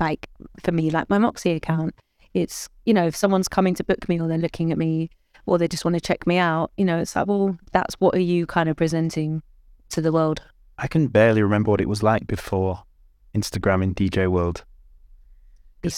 [0.00, 0.28] like
[0.62, 1.94] for me, like my Moxie account.
[2.34, 5.10] It's, you know, if someone's coming to book me or they're looking at me
[5.46, 8.14] or they just want to check me out, you know, it's like, well, that's what
[8.14, 9.42] are you kind of presenting
[9.90, 10.42] to the world?
[10.78, 12.82] I can barely remember what it was like before
[13.34, 14.64] Instagram in DJ world.
[15.82, 15.90] Yeah.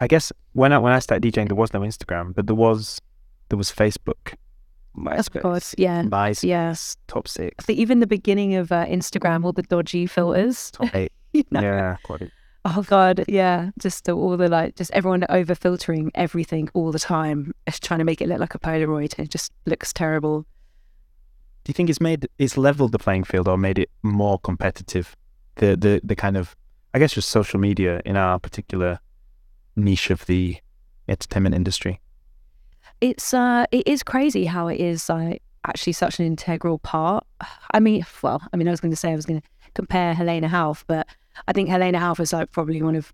[0.00, 3.00] I guess when I when I started DJing, there was no Instagram, but there was
[3.48, 4.34] there was Facebook,
[4.96, 6.02] Of course, yeah.
[6.02, 6.74] MySpace, Yeah.
[7.06, 10.70] top I six, think even the beginning of uh, Instagram, all the dodgy filters.
[10.70, 11.12] top eight.
[11.32, 11.60] you know?
[11.60, 12.30] Yeah, quite.
[12.64, 13.70] Oh God, yeah.
[13.78, 18.04] Just the, all the like, just everyone over filtering everything all the time, trying to
[18.04, 19.18] make it look like a Polaroid.
[19.18, 20.42] It just looks terrible.
[21.64, 25.16] Do you think it's made it's leveled the playing field or made it more competitive?
[25.56, 26.54] The the the kind of
[26.94, 29.00] I guess just social media in our particular
[29.78, 30.58] niche of the
[31.08, 32.00] entertainment industry.
[33.00, 37.24] It's uh, it is crazy how it is like actually such an integral part.
[37.70, 40.14] I mean, well, I mean, I was going to say I was going to compare
[40.14, 41.06] Helena Hauff, but
[41.46, 43.12] I think Helena Hauff is like probably one of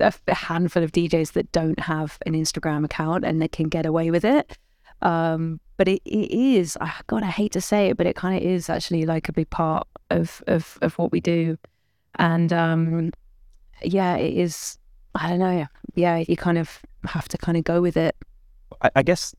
[0.00, 4.10] a handful of DJs that don't have an Instagram account and they can get away
[4.10, 4.58] with it.
[5.02, 8.36] Um, but it, it is, ah, God, I hate to say it, but it kind
[8.36, 11.56] of is actually like a big part of, of, of what we do.
[12.16, 13.12] And um,
[13.82, 14.78] yeah, it is,
[15.14, 15.66] I don't know.
[15.94, 18.16] Yeah, you kind of have to kind of go with it.
[18.82, 19.34] I, I guess,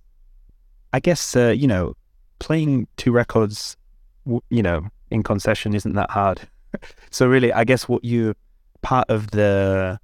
[0.94, 1.96] I guess uh, you know,
[2.40, 3.78] playing two records,
[4.26, 6.42] you know, in concession isn't that hard.
[7.10, 8.34] so really, I guess what you
[8.82, 10.00] part of the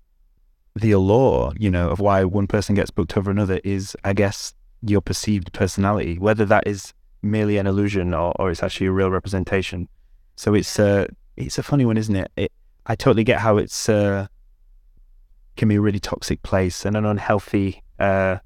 [0.75, 4.53] the allure, you know, of why one person gets booked over another is, I guess,
[4.83, 9.09] your perceived personality, whether that is merely an illusion or, or it's actually a real
[9.09, 9.89] representation.
[10.35, 12.31] So it's uh, it's a funny one, isn't it?
[12.37, 12.51] it
[12.85, 14.27] I totally get how it's uh,
[15.57, 18.37] can be a really toxic place and an unhealthy uh,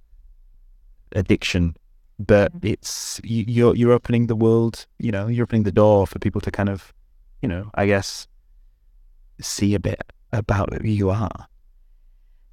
[1.13, 1.75] addiction,
[2.19, 4.85] but it's you, you're you're opening the world.
[4.99, 6.93] You know, you're opening the door for people to kind of,
[7.41, 8.27] you know, I guess,
[9.41, 11.47] see a bit about who you are.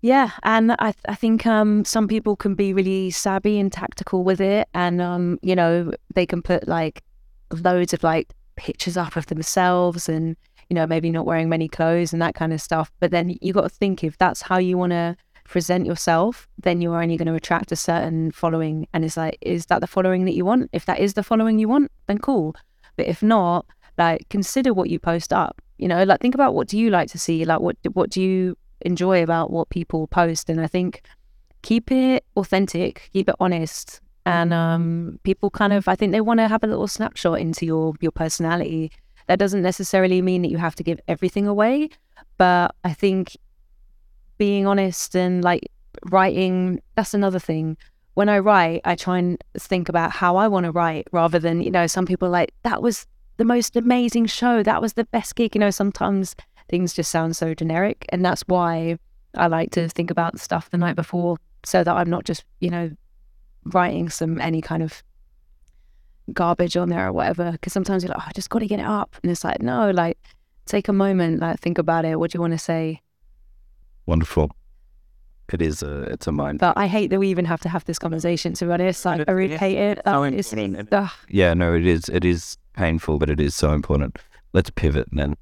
[0.01, 4.41] Yeah, and I I think um some people can be really savvy and tactical with
[4.41, 7.03] it, and um you know they can put like
[7.51, 10.37] loads of like pictures up of themselves, and
[10.69, 12.91] you know maybe not wearing many clothes and that kind of stuff.
[13.01, 16.81] But then you got to think if that's how you want to present yourself, then
[16.81, 20.25] you're only going to attract a certain following, and it's like is that the following
[20.25, 20.71] that you want?
[20.73, 22.55] If that is the following you want, then cool.
[22.97, 25.61] But if not, like consider what you post up.
[25.79, 28.21] You know, like think about what do you like to see, like what what do
[28.21, 31.03] you enjoy about what people post and i think
[31.63, 36.39] keep it authentic keep it honest and um, people kind of i think they want
[36.39, 38.93] to have a little snapshot into your your personality
[39.29, 41.89] that doesn't necessarily mean that you have to give everything away
[42.37, 43.37] but i think
[44.37, 45.71] being honest and like
[46.11, 47.77] writing that's another thing
[48.15, 51.61] when i write i try and think about how i want to write rather than
[51.61, 55.35] you know some people like that was the most amazing show that was the best
[55.37, 56.35] gig you know sometimes
[56.69, 58.05] things just sound so generic.
[58.11, 58.99] And that's why
[59.35, 62.71] I like to think about stuff the night before so that I'm not just, you
[62.71, 62.91] know,
[63.65, 65.03] writing some any kind of
[66.33, 67.53] garbage on there or whatever.
[67.53, 69.17] Because sometimes you're like, oh, I just got to get it up.
[69.23, 70.19] And it's like, no, like
[70.67, 72.19] take a moment, like think about it.
[72.19, 73.01] What do you want to say?
[74.07, 74.51] Wonderful.
[75.53, 76.59] It is a it's a mind.
[76.59, 79.05] But I hate that we even have to have this conversation, to be honest.
[79.05, 80.01] Like, I really hate it.
[80.05, 80.53] So Like, it's,
[80.93, 81.11] ugh.
[81.29, 84.19] Yeah, no, it is it is painful, but it is so important.
[84.53, 85.37] Let's pivot then.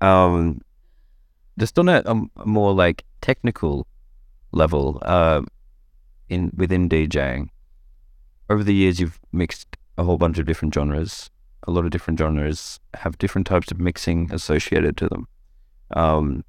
[0.00, 0.60] Um,
[1.58, 3.88] just on a, um, a more like technical
[4.52, 5.42] level, uh,
[6.28, 7.48] in within DJing,
[8.48, 11.30] over the years you've mixed a whole bunch of different genres.
[11.66, 15.28] A lot of different genres have different types of mixing associated to them.
[15.90, 16.44] Um,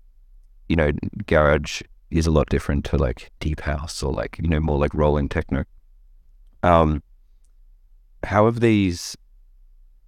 [0.68, 0.92] you know,
[1.26, 1.82] garage
[2.12, 5.30] is a lot different to like deep house or like you know more like rolling
[5.30, 5.66] techno.
[6.64, 7.04] Um,
[8.24, 9.18] how have these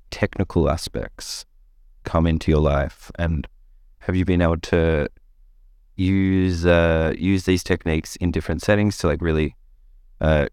[0.09, 1.45] technical aspects
[2.03, 3.47] come into your life, and
[3.99, 5.07] have you been able to
[5.95, 9.55] use uh, use these techniques in different settings to like really
[10.19, 10.47] uh,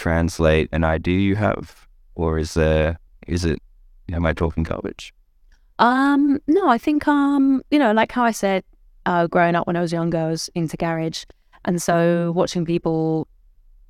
[0.00, 3.60] translate an idea you have, or is there is it
[4.10, 5.12] am I talking garbage?
[5.78, 8.64] Um, no, I think um, you know, like how I said,
[9.04, 11.24] uh, growing up when I was younger, I was into garage,
[11.66, 13.28] and so watching people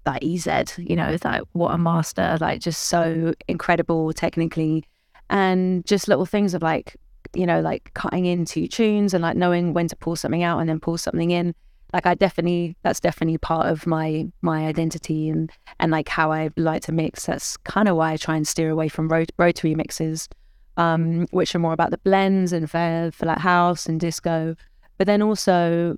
[0.05, 0.47] like EZ,
[0.79, 4.85] you know, like what a master, like just so incredible technically,
[5.29, 6.97] and just little things of like,
[7.35, 10.69] you know, like cutting into tunes and like knowing when to pull something out and
[10.69, 11.55] then pull something in.
[11.93, 16.51] Like I definitely that's definitely part of my my identity and and like how I
[16.57, 17.26] like to mix.
[17.26, 20.28] That's kind of why I try and steer away from rot- rotary mixes,
[20.76, 24.57] um, which are more about the blends and for for like house and disco.
[24.99, 25.97] But then also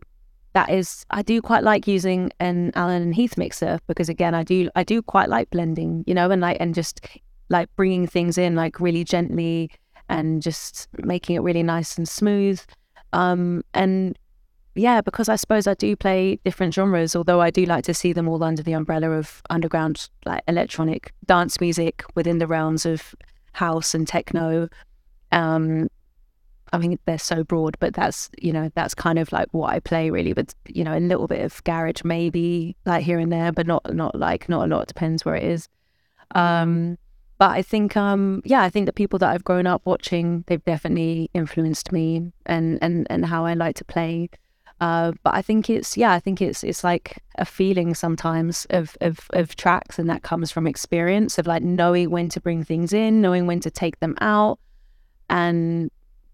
[0.55, 4.43] that is I do quite like using an Allen and Heath mixer because again I
[4.45, 7.07] do I do quite like blending, you know, and like and just
[7.49, 9.70] like bringing things in like really gently
[10.09, 12.61] and just making it really nice and smooth.
[13.12, 14.18] Um, and
[14.75, 18.12] yeah, because I suppose I do play different genres, although I do like to see
[18.12, 23.14] them all under the umbrella of underground, like electronic dance music within the realms of
[23.53, 24.68] house and techno.
[25.31, 25.89] Um,
[26.73, 29.81] I mean, they're so broad, but that's, you know, that's kind of like what I
[29.81, 30.33] play really.
[30.33, 33.95] But, you know, a little bit of garage maybe like here and there, but not,
[33.95, 34.87] not like, not a lot.
[34.87, 35.68] Depends where it is.
[36.35, 36.97] Um,
[37.37, 40.64] but I think, um, yeah, I think the people that I've grown up watching, they've
[40.64, 44.31] definitely influenced me and, and, and how I like to play.
[44.83, 48.97] Uh, but I think it's yeah, I think it's it's like a feeling sometimes of,
[49.01, 52.93] of of tracks, and that comes from experience of like knowing when to bring things
[52.93, 54.59] in, knowing when to take them out,
[55.30, 55.89] and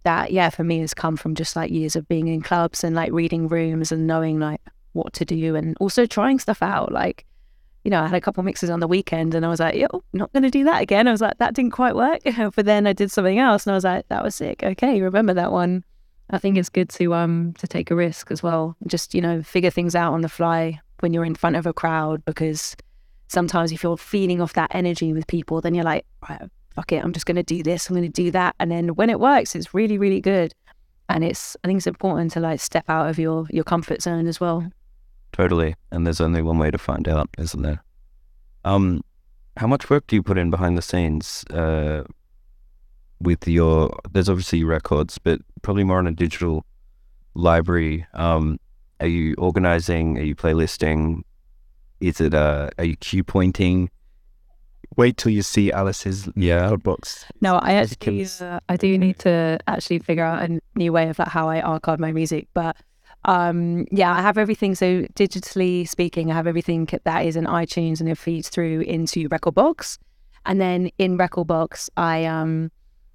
[0.05, 2.96] that yeah, for me has come from just like years of being in clubs and
[2.96, 4.62] like reading rooms and knowing like
[4.94, 6.90] what to do, and also trying stuff out.
[6.90, 7.26] Like
[7.84, 9.88] you know, I had a couple mixes on the weekend, and I was like, yo,
[10.14, 11.07] not going to do that again.
[11.07, 12.20] I was like, that didn't quite work,
[12.57, 14.62] but then I did something else, and I was like, that was sick.
[14.62, 15.84] Okay, remember that one
[16.31, 18.76] I think it's good to um to take a risk as well.
[18.87, 21.72] Just you know figure things out on the fly when you're in front of a
[21.72, 22.76] crowd because
[23.29, 26.43] sometimes if you're feeding off that energy with people, then you're like, right,
[26.74, 29.20] fuck it, I'm just gonna do this, I'm gonna do that, and then when it
[29.20, 30.55] works, it's really really good.
[31.09, 34.26] And it's I think it's important to like step out of your your comfort zone
[34.26, 34.70] as well.
[35.33, 37.83] Totally, and there's only one way to find out, isn't there?
[38.64, 39.03] Um,
[39.57, 41.45] how much work do you put in behind the scenes?
[41.51, 42.05] Uh,
[43.20, 46.64] with your there's obviously records, but probably more on a digital
[47.34, 48.06] library.
[48.14, 48.59] Um,
[49.00, 50.18] are you organizing?
[50.18, 51.22] Are you playlisting?
[52.00, 53.90] Is it uh, are you cue pointing?
[54.96, 57.26] Wait till you see Alice's yeah box.
[57.40, 61.18] No, I actually uh, I do need to actually figure out a new way of
[61.18, 62.76] like how I archive my music, but
[63.24, 68.00] um yeah i have everything so digitally speaking i have everything that is in itunes
[68.00, 69.98] and it feeds through into rekordbox
[70.46, 72.70] and then in rekordbox i um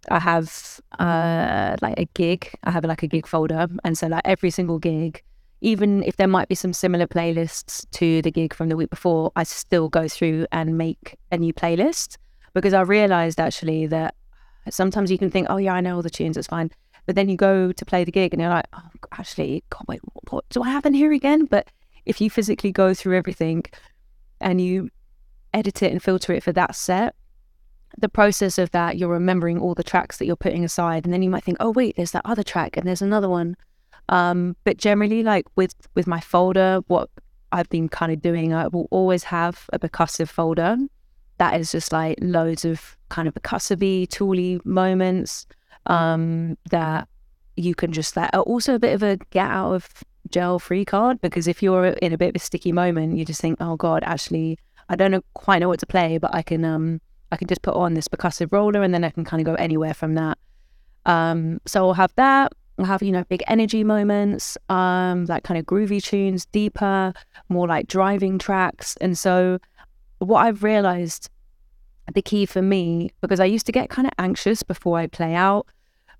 [0.09, 2.49] I have uh, like a gig.
[2.63, 5.23] I have like a gig folder, and so like every single gig,
[5.61, 9.31] even if there might be some similar playlists to the gig from the week before,
[9.35, 12.17] I still go through and make a new playlist
[12.53, 14.15] because I realized actually that
[14.69, 16.69] sometimes you can think, oh yeah, I know all the tunes, it's fine,
[17.05, 20.01] but then you go to play the gig and you're like, oh, actually, God, wait,
[20.29, 21.45] what do I have in here again?
[21.45, 21.67] But
[22.05, 23.63] if you physically go through everything
[24.39, 24.89] and you
[25.53, 27.15] edit it and filter it for that set,
[27.97, 31.21] the process of that, you're remembering all the tracks that you're putting aside, and then
[31.21, 33.55] you might think, oh wait, there's that other track, and there's another one.
[34.09, 37.09] Um, but generally, like with with my folder, what
[37.51, 40.77] I've been kind of doing, I will always have a percussive folder
[41.37, 45.45] that is just like loads of kind of percussive tooly moments
[45.87, 47.07] um, that
[47.55, 48.33] you can just that.
[48.33, 51.85] are Also, a bit of a get out of jail free card because if you're
[51.85, 54.57] in a bit of a sticky moment, you just think, oh god, actually,
[54.89, 57.01] I don't know, quite know what to play, but I can um
[57.33, 59.55] I can just put on this percussive roller and then I can kind of go
[59.55, 60.37] anywhere from that.
[61.05, 62.53] Um, so I'll have that.
[62.79, 67.13] I'll have, you know, big energy moments, um, like kind of groovy tunes, deeper,
[67.49, 68.95] more like driving tracks.
[69.01, 69.59] And so
[70.19, 71.29] what I've realized
[72.13, 75.35] the key for me, because I used to get kind of anxious before I play
[75.35, 75.67] out,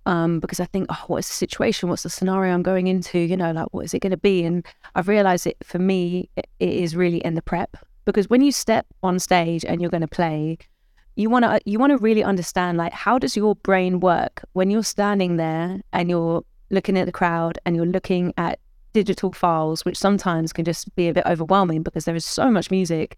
[0.06, 1.90] um, because I think, oh, what is the situation?
[1.90, 3.20] What's the scenario I'm going into?
[3.20, 4.44] You know, like, what is it going to be?
[4.44, 7.78] And I've realized it for me, it, it is really in the prep.
[8.06, 10.58] Because when you step on stage and you're going to play,
[11.16, 14.70] you want to you want to really understand like how does your brain work when
[14.70, 18.60] you're standing there and you're looking at the crowd and you're looking at
[18.94, 22.72] digital files which sometimes can just be a bit overwhelming because there is so much
[22.72, 23.18] music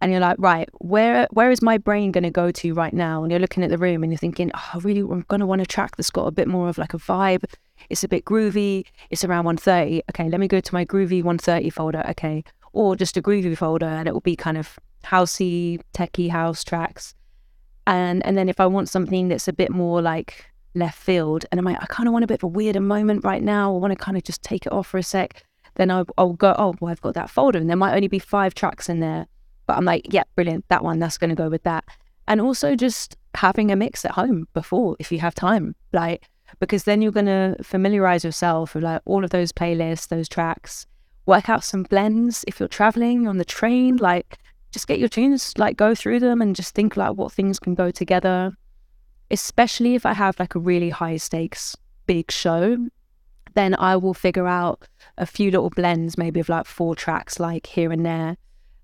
[0.00, 3.22] and you're like right where where is my brain going to go to right now?
[3.22, 5.46] And you're looking at the room and you're thinking oh I really i'm going to
[5.46, 7.44] want a track that's got a bit more of like a vibe.
[7.88, 8.84] It's a bit groovy.
[9.10, 12.04] It's around 130 okay let me go to my groovy 130 folder.
[12.10, 16.62] Okay or just a groovy folder and it will be kind of housey, techie house
[16.62, 17.14] tracks.
[17.86, 21.58] And and then if I want something that's a bit more like left field, and
[21.58, 23.78] I'm like, I kind of want a bit of a weirder moment right now, I
[23.78, 25.42] want to kind of just take it off for a sec,
[25.76, 28.18] then I'll, I'll go, oh, well, I've got that folder, and there might only be
[28.18, 29.26] five tracks in there,
[29.66, 31.84] but I'm like, yeah, brilliant, that one, that's going to go with that.
[32.28, 36.28] And also just having a mix at home before, if you have time, like
[36.60, 40.86] because then you're going to familiarize yourself with like all of those playlists, those tracks,
[41.26, 44.38] work out some blends if you're traveling on the train, like
[44.76, 47.74] just get your tunes, like go through them and just think like what things can
[47.74, 48.52] go together.
[49.30, 51.74] Especially if I have like a really high stakes
[52.06, 52.76] big show,
[53.54, 57.66] then I will figure out a few little blends, maybe of like four tracks, like
[57.66, 58.36] here and there.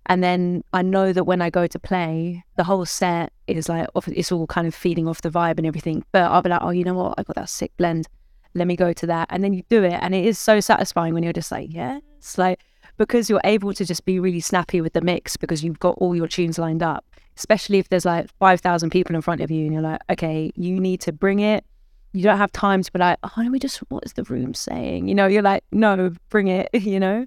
[0.07, 3.87] And then I know that when I go to play, the whole set is like,
[4.07, 6.07] it's all kind of feeding off the vibe and everything.
[6.11, 7.17] But I'll be like, oh, you know what?
[7.19, 8.09] I got that sick blend.
[8.55, 9.29] Let me go to that.
[9.29, 9.99] And then you do it.
[10.01, 12.61] And it is so satisfying when you're just like, yeah, it's like,
[12.97, 16.15] because you're able to just be really snappy with the mix because you've got all
[16.15, 17.05] your tunes lined up,
[17.37, 20.79] especially if there's like 5,000 people in front of you and you're like, okay, you
[20.79, 21.65] need to bring it
[22.13, 25.09] you don't have time to be like, oh, we just, what is the room saying?
[25.09, 27.27] You know, you're like, no, bring it, you know?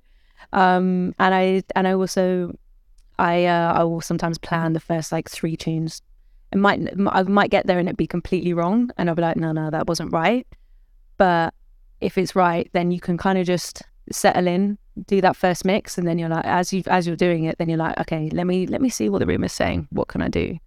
[0.54, 2.56] Um, and I, and I also,
[3.18, 6.02] I, uh, I will sometimes plan the first like three tunes.
[6.52, 8.92] It might, I might get there and it be completely wrong.
[8.98, 10.46] And I'll be like, no, no, that wasn't right.
[11.18, 11.54] But
[12.00, 13.82] if it's right, then you can kind of just
[14.12, 14.78] settle in,
[15.08, 15.98] do that first mix.
[15.98, 18.48] And then you're like, as you, as you're doing it, then you're like, okay, let
[18.48, 19.88] me, let me see what the room is saying.
[19.92, 20.58] What can I do?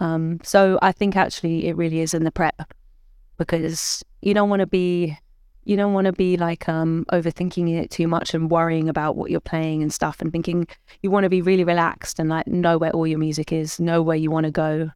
[0.00, 2.72] Um, so I think actually it really is in the prep
[3.36, 5.16] because you don't want to be
[5.64, 9.30] you don't want to be like um overthinking it too much and worrying about what
[9.30, 10.66] you're playing and stuff and thinking
[11.02, 14.02] you want to be really relaxed and like know where all your music is know
[14.02, 14.90] where you want to go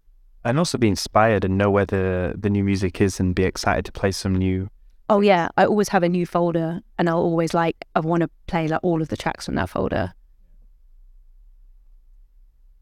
[0.45, 3.84] and also be inspired and know where the the new music is and be excited
[3.84, 4.68] to play some new
[5.09, 8.30] oh yeah i always have a new folder and i'll always like i want to
[8.46, 10.12] play like all of the tracks from that folder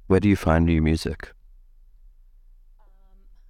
[0.06, 1.32] where do you find new music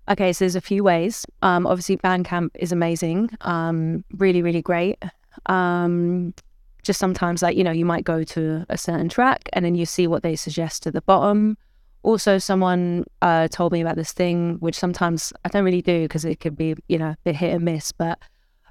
[0.09, 1.25] Okay, so there's a few ways.
[1.41, 5.03] Um, obviously, Bandcamp is amazing, um, really, really great.
[5.47, 6.35] Um,
[6.83, 9.87] just sometimes, like, you know, you might go to a certain track and then you
[9.87, 11.57] see what they suggest at the bottom.
[12.03, 16.27] Also, someone uh, told me about this thing, which sometimes I don't really do because
[16.27, 18.19] it could be, you know, a bit hit and miss, but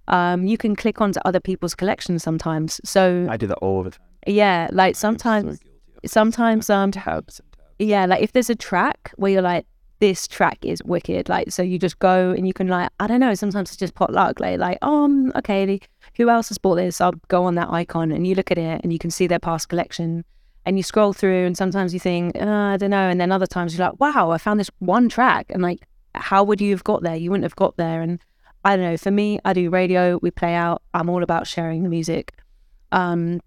[0.08, 2.80] um, you can click onto other people's collections sometimes.
[2.84, 4.02] So I do that all the time.
[4.28, 5.60] Yeah, like sometimes,
[6.06, 6.92] sometimes, um,
[7.80, 9.66] yeah, like if there's a track where you're like,
[10.04, 11.30] this track is wicked.
[11.30, 13.96] Like, so you just go and you can like, I don't know, sometimes it's just
[13.96, 14.40] pot luck.
[14.42, 15.80] Like, like, um, okay,
[16.18, 17.00] who else has bought this?
[17.00, 19.40] I'll go on that icon and you look at it and you can see their
[19.40, 20.26] past collection
[20.66, 23.08] and you scroll through and sometimes you think, uh, I don't know.
[23.08, 25.46] And then other times you're like, wow, I found this one track.
[25.50, 25.80] And like,
[26.16, 27.16] how would you have got there?
[27.16, 28.02] You wouldn't have got there.
[28.02, 28.20] And
[28.66, 30.82] I don't know, for me, I do radio, we play out.
[30.94, 32.34] I'm all about sharing the music.
[32.92, 33.42] Um,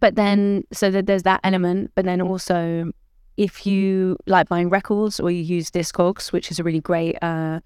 [0.00, 2.90] but then, so that there's that element, but then also
[3.38, 7.60] if you like buying records or you use Discogs, which is a really great uh,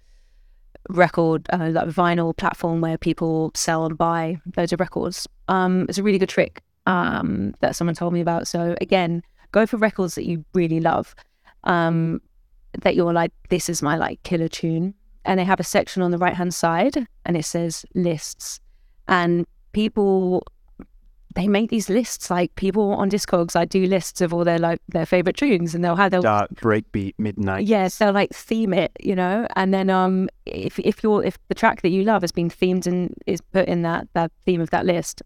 [0.90, 5.96] record, uh, like vinyl platform where people sell and buy loads of records, um, it's
[5.96, 8.46] a really good trick um, that someone told me about.
[8.46, 11.14] So again, go for records that you really love,
[11.64, 12.20] um,
[12.82, 14.92] that you're like, this is my like killer tune,
[15.24, 18.60] and they have a section on the right hand side, and it says lists,
[19.08, 20.44] and people
[21.34, 23.56] they make these lists like people on Discogs.
[23.56, 26.50] I do lists of all their like their favorite tunes, and they'll have their dark
[26.54, 27.66] breakbeat midnight.
[27.66, 29.46] Yes, they'll like theme it, you know.
[29.56, 32.86] And then um, if if you're if the track that you love has been themed
[32.86, 35.22] and is put in that that theme of that list,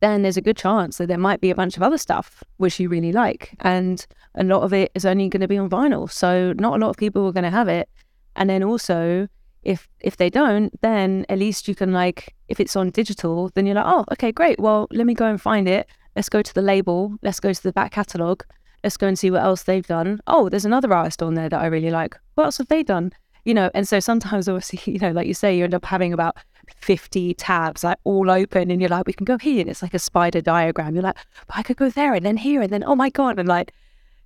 [0.00, 2.80] then there's a good chance that there might be a bunch of other stuff which
[2.80, 6.10] you really like, and a lot of it is only going to be on vinyl.
[6.10, 7.88] So not a lot of people are going to have it.
[8.36, 9.28] And then also
[9.62, 13.66] if if they don't then at least you can like if it's on digital then
[13.66, 14.60] you're like oh okay great.
[14.60, 15.88] Well let me go and find it.
[16.16, 17.16] Let's go to the label.
[17.22, 18.42] Let's go to the back catalog.
[18.82, 20.20] Let's go and see what else they've done.
[20.26, 22.16] Oh there's another artist on there that i really like.
[22.34, 23.12] What else have they done?
[23.44, 26.12] You know and so sometimes obviously you know like you say you end up having
[26.12, 26.36] about
[26.76, 29.60] 50 tabs like all open and you're like we can go here.
[29.60, 30.94] And it's like a spider diagram.
[30.94, 31.18] You're like
[31.50, 32.84] i could go there and then here and then.
[32.84, 33.38] Oh my god.
[33.38, 33.72] And like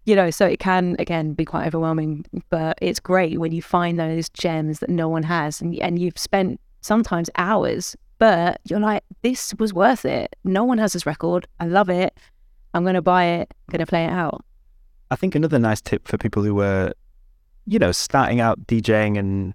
[0.09, 3.99] you know, so it can again be quite overwhelming, but it's great when you find
[3.99, 9.05] those gems that no one has, and and you've spent sometimes hours, but you're like,
[9.21, 10.35] this was worth it.
[10.45, 11.47] No one has this record.
[11.61, 12.17] I love it.
[12.73, 13.53] I'm gonna buy it.
[13.69, 14.43] I'm Gonna play it out.
[15.11, 16.95] I think another nice tip for people who were,
[17.67, 19.53] you know, starting out DJing and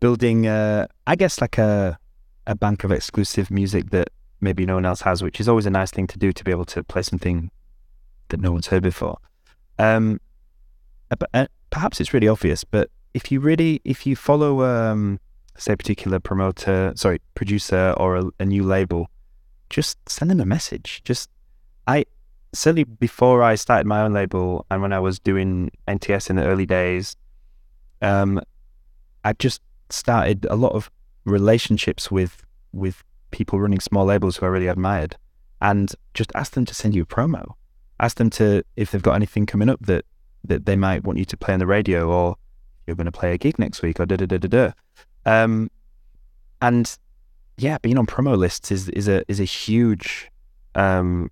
[0.00, 1.98] building, uh, I guess, like a
[2.46, 4.10] a bank of exclusive music that
[4.42, 6.50] maybe no one else has, which is always a nice thing to do to be
[6.50, 7.50] able to play something
[8.28, 9.16] that no one's heard before.
[9.80, 10.20] Um,
[11.10, 15.18] uh, perhaps it's really obvious, but if you really, if you follow, um,
[15.56, 19.08] say, a particular promoter, sorry, producer or a, a new label,
[19.70, 21.00] just send them a message.
[21.04, 21.30] Just,
[21.86, 22.04] I
[22.52, 26.44] certainly before I started my own label and when I was doing NTS in the
[26.44, 27.16] early days,
[28.02, 28.38] um,
[29.24, 30.90] I just started a lot of
[31.24, 35.16] relationships with with people running small labels who I really admired,
[35.62, 37.54] and just asked them to send you a promo
[38.00, 40.04] ask them to if they've got anything coming up that
[40.44, 42.36] that they might want you to play on the radio or
[42.86, 44.72] you're going to play a gig next week or da da da da da.
[45.26, 45.70] Um,
[46.62, 46.98] and
[47.58, 50.30] yeah, being on promo lists is is a is a huge,
[50.74, 51.30] um,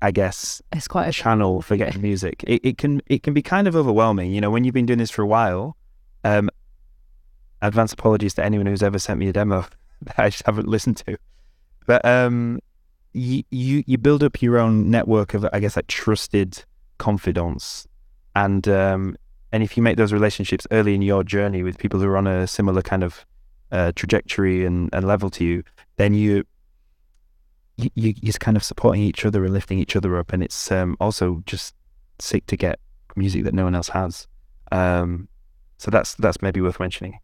[0.00, 2.44] I guess, it's quite a channel for getting music.
[2.46, 4.98] It, it can it can be kind of overwhelming, you know, when you've been doing
[4.98, 5.76] this for a while.
[6.24, 6.50] Um,
[7.62, 9.66] advance apologies to anyone who's ever sent me a demo.
[10.02, 11.16] that I just haven't listened to.
[11.86, 12.60] But um,
[13.16, 16.62] you you you build up your own network of I guess like trusted
[16.98, 17.86] confidants,
[18.34, 19.16] and um,
[19.52, 22.26] and if you make those relationships early in your journey with people who are on
[22.26, 23.24] a similar kind of
[23.72, 25.62] uh, trajectory and, and level to you,
[25.96, 26.44] then you
[27.76, 30.70] you, you you're kind of supporting each other and lifting each other up, and it's
[30.70, 31.74] um, also just
[32.18, 32.78] sick to get
[33.16, 34.28] music that no one else has.
[34.72, 35.26] Um,
[35.78, 37.18] so that's that's maybe worth mentioning.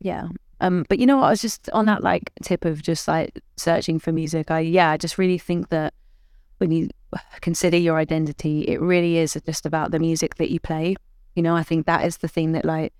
[0.00, 0.28] Yeah.
[0.62, 1.26] Um, but you know what?
[1.26, 4.48] I was just on that like tip of just like searching for music.
[4.50, 5.92] I yeah, I just really think that
[6.58, 6.88] when you
[7.40, 10.94] consider your identity, it really is just about the music that you play.
[11.34, 12.92] You know, I think that is the thing that like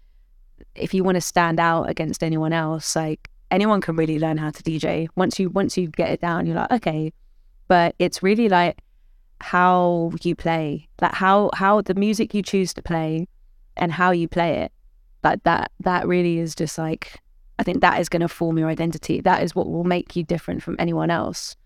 [0.74, 4.50] if you want to stand out against anyone else, like anyone can really learn how
[4.50, 5.06] to DJ.
[5.14, 7.12] Once you once you get it down, you're like, okay.
[7.68, 8.80] But it's really like
[9.40, 13.28] how you play, like how how the music you choose to play
[13.76, 14.72] and how you play it.
[15.22, 17.20] Like that that really is just like
[17.58, 19.20] I think that is going to form your identity.
[19.20, 21.56] That is what will make you different from anyone else.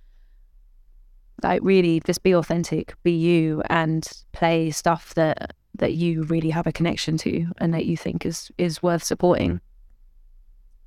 [1.43, 6.67] Like really just be authentic, be you and play stuff that that you really have
[6.67, 9.61] a connection to and that you think is is worth supporting.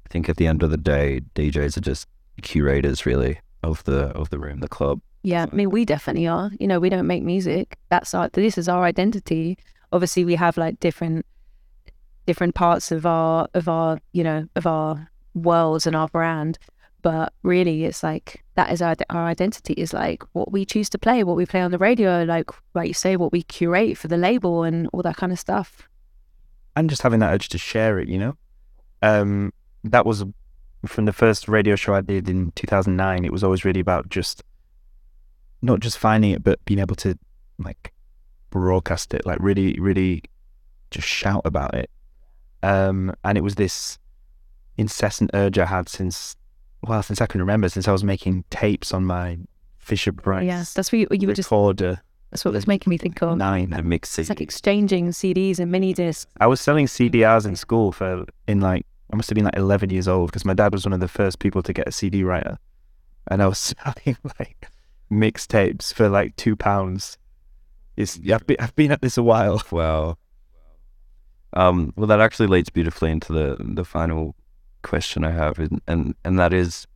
[0.06, 2.08] I think at the end of the day, DJs are just
[2.41, 5.02] curators, really, of the of the room, the club.
[5.22, 6.50] Yeah, I mean, we definitely are.
[6.60, 7.78] You know, we don't make music.
[7.89, 8.30] That's our.
[8.30, 9.58] This is our identity.
[9.91, 11.26] Obviously, we have like different
[12.30, 16.59] different parts of our of our you know of our worlds and our brand.
[17.01, 20.99] But really, it's like that is our our identity is like what we choose to
[20.99, 24.07] play, what we play on the radio, like like you say, what we curate for
[24.07, 25.89] the label and all that kind of stuff.
[26.75, 28.38] And just having that urge to share it, you know.
[29.01, 29.51] Um,
[29.84, 30.23] that was
[30.86, 33.25] from the first radio show I did in 2009.
[33.25, 34.43] It was always really about just
[35.63, 37.17] not just finding it, but being able to
[37.57, 37.91] like
[38.51, 40.21] broadcast it, like really, really
[40.91, 41.89] just shout about it.
[42.64, 43.97] Um, and it was this
[44.78, 46.36] incessant urge I had since,
[46.82, 49.38] well, since I can remember, since I was making tapes on my
[49.78, 50.45] Fisher Price.
[50.45, 51.47] Yeah, that's what you, you were just.
[51.47, 52.01] recorder.
[52.32, 53.38] That's what was making me think of.
[53.38, 53.74] Nine.
[53.74, 56.32] A mix It's like exchanging CDs and mini discs.
[56.39, 59.89] I was selling CDRs in school for in like I must have been like 11
[59.89, 62.24] years old because my dad was one of the first people to get a CD
[62.24, 62.60] writer,
[63.32, 64.68] and I was selling like
[65.12, 67.18] mixtapes for like two pounds.
[67.95, 69.62] It's I've been, I've been at this a while.
[69.72, 70.18] Wow.
[71.54, 74.36] Um, well, that actually leads beautifully into the the final
[74.82, 76.88] question I have, and and, and that is,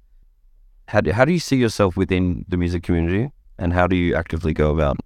[0.87, 4.15] how do, how do you see yourself within the music community, and how do you
[4.15, 4.97] actively go about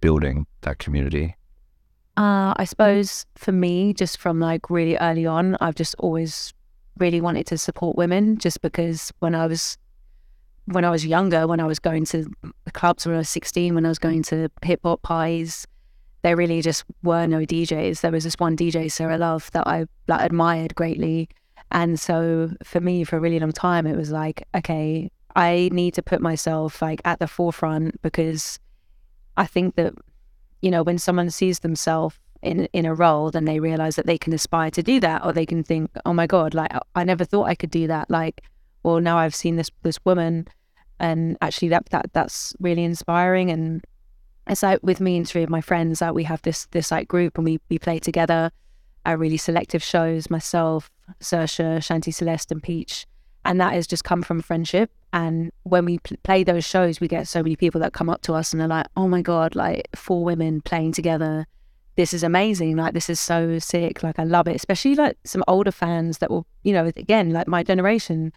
[0.00, 1.36] building that community?
[2.16, 6.52] Uh, I suppose for me, just from like really early on, I've just always
[6.98, 9.78] really wanted to support women just because when I was
[10.66, 12.30] when I was younger, when I was going to
[12.64, 15.66] the clubs when I was 16, when I was going to hip hop pies,
[16.22, 18.00] there really just were no DJs.
[18.00, 21.28] There was this one DJ, Sarah Love, that I that admired greatly.
[21.70, 25.94] And so for me, for a really long time, it was like, okay, I need
[25.94, 28.58] to put myself like at the forefront because
[29.36, 29.94] I think that,
[30.60, 34.18] you know, when someone sees themselves in in a role, then they realize that they
[34.18, 37.24] can aspire to do that, or they can think, oh my god, like I never
[37.24, 38.10] thought I could do that.
[38.10, 38.42] Like,
[38.82, 40.46] well, now I've seen this this woman,
[41.00, 43.50] and actually that that that's really inspiring.
[43.50, 43.84] And
[44.46, 47.08] it's like with me and three of my friends that we have this this like
[47.08, 48.50] group, and we we play together
[49.04, 50.30] at really selective shows.
[50.30, 50.90] Myself,
[51.20, 53.06] Saoirse, Shanti Celeste, and Peach,
[53.44, 54.90] and that has just come from friendship.
[55.14, 58.22] And when we pl- play those shows, we get so many people that come up
[58.22, 61.46] to us and they're like, "Oh my god, like four women playing together."
[61.96, 62.76] this is amazing.
[62.76, 64.02] Like, this is so sick.
[64.02, 64.56] Like, I love it.
[64.56, 68.32] Especially like some older fans that will, you know, again, like my generation,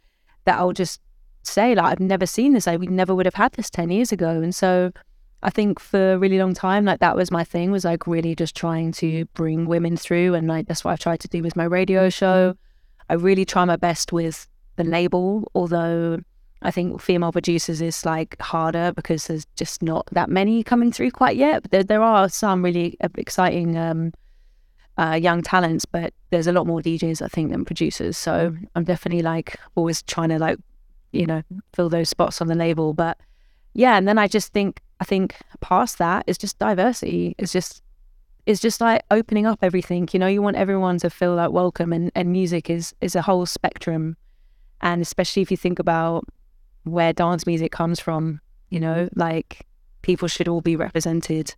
[0.46, 1.00] that I'll just
[1.44, 2.68] say, like, I've never seen this.
[2.68, 4.30] Like, we never would have had this 10 years ago.
[4.30, 4.92] And so
[5.44, 8.36] I think for a really long time, like, that was my thing, was like really
[8.36, 10.34] just trying to bring women through.
[10.34, 12.56] And like, that's what I've tried to do with my radio show.
[13.10, 16.20] I really try my best with the label, although
[16.62, 21.12] I think female producers is like harder because there's just not that many coming through
[21.12, 21.62] quite yet.
[21.64, 24.14] But there, there are some really exciting um,
[24.98, 28.18] uh, young talents, but there's a lot more DJs I think than producers.
[28.18, 30.58] So I'm definitely like always trying to like
[31.12, 32.94] you know fill those spots on the label.
[32.94, 33.18] But
[33.74, 37.36] yeah, and then I just think I think past that is just diversity.
[37.38, 37.82] It's just
[38.46, 40.08] it's just like opening up everything.
[40.12, 43.22] You know, you want everyone to feel like welcome, and and music is is a
[43.22, 44.18] whole spectrum.
[44.82, 46.26] And especially if you think about
[46.84, 48.40] where dance music comes from,
[48.70, 49.66] you know, like
[50.02, 51.56] people should all be represented.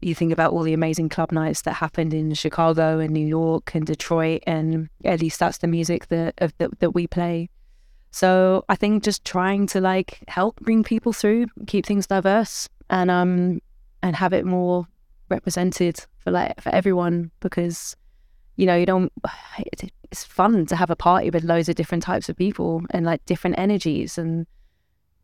[0.00, 3.74] You think about all the amazing club nights that happened in Chicago and New York
[3.74, 7.48] and Detroit, and at least that's the music that of, that, that we play.
[8.12, 13.10] So I think just trying to like help bring people through, keep things diverse, and
[13.10, 13.60] um
[14.02, 14.86] and have it more
[15.28, 17.96] represented for like for everyone because
[18.56, 19.12] you know you don't
[20.12, 23.24] it's fun to have a party with loads of different types of people and like
[23.24, 24.46] different energies and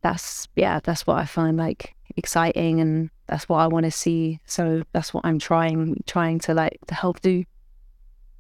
[0.01, 4.41] that's yeah that's what i find like exciting and that's what i want to see
[4.47, 7.45] so that's what i'm trying trying to like to help do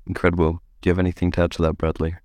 [0.09, 0.62] Incredible.
[0.80, 2.16] Do you have anything to add to that, Bradley?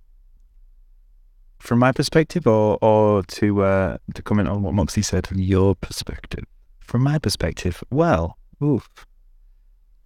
[1.64, 5.26] From my perspective, or or to uh, to comment on what Moxie said.
[5.26, 6.44] From your perspective.
[6.80, 8.86] From my perspective, well, oof.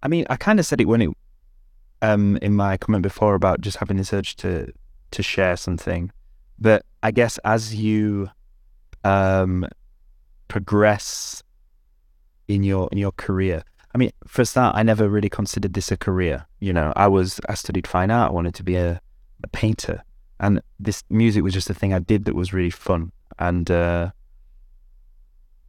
[0.01, 1.09] I mean, I kind of said it when it,
[2.01, 4.71] um, in my comment before about just having this urge to
[5.11, 6.13] to share something,
[6.57, 8.29] but I guess as you,
[9.03, 9.67] um,
[10.47, 11.43] progress
[12.47, 13.63] in your in your career.
[13.93, 16.45] I mean, for a start, I never really considered this a career.
[16.61, 18.31] You know, I was I studied fine art.
[18.31, 19.01] I wanted to be a,
[19.43, 20.03] a painter,
[20.39, 24.11] and this music was just a thing I did that was really fun, and uh,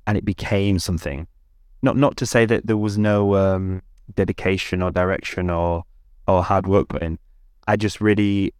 [0.06, 1.26] and it became something.
[1.82, 3.82] Not not to say that there was no um,
[4.14, 5.84] dedication or direction or
[6.26, 7.18] or hard work put in.
[7.66, 8.52] I just really,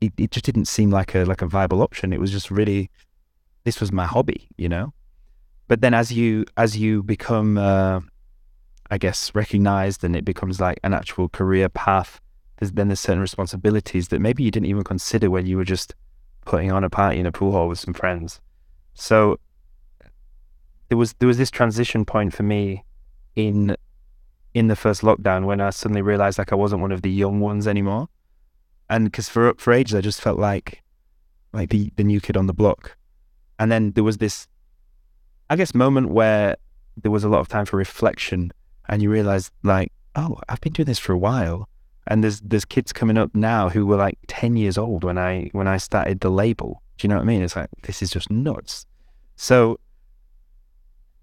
[0.00, 2.12] it, it just didn't seem like a like a viable option.
[2.12, 2.90] It was just really,
[3.64, 4.92] this was my hobby, you know.
[5.68, 8.00] But then as you as you become uh,
[8.90, 12.20] I guess, recognized and it becomes like an actual career path,
[12.60, 15.94] there's then there's certain responsibilities that maybe you didn't even consider when you were just
[16.44, 18.40] putting on a party in a pool hall with some friends.
[18.94, 19.40] So
[20.88, 22.84] there was there was this transition point for me
[23.34, 23.76] in
[24.52, 27.40] in the first lockdown when I suddenly realized like I wasn't one of the young
[27.40, 28.08] ones anymore.
[28.88, 30.82] And because for for ages I just felt like
[31.52, 32.96] like the the new kid on the block.
[33.58, 34.48] And then there was this
[35.48, 36.56] I guess moment where
[37.00, 38.52] there was a lot of time for reflection
[38.88, 41.68] and you realize like, oh, I've been doing this for a while.
[42.10, 45.48] And there's there's kids coming up now who were like ten years old when I
[45.52, 46.82] when I started the label.
[46.98, 47.42] Do you know what I mean?
[47.42, 48.84] It's like this is just nuts.
[49.36, 49.78] So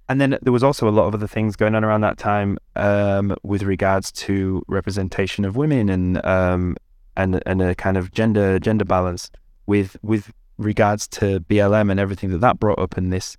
[0.09, 2.57] and then there was also a lot of other things going on around that time
[2.75, 6.77] um, with regards to representation of women and um,
[7.17, 9.29] and and a kind of gender gender balance
[9.65, 13.37] with with regards to BLM and everything that that brought up and this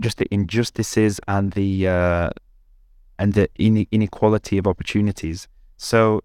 [0.00, 2.30] just the injustices and the uh,
[3.18, 5.48] and the inequality of opportunities.
[5.76, 6.22] So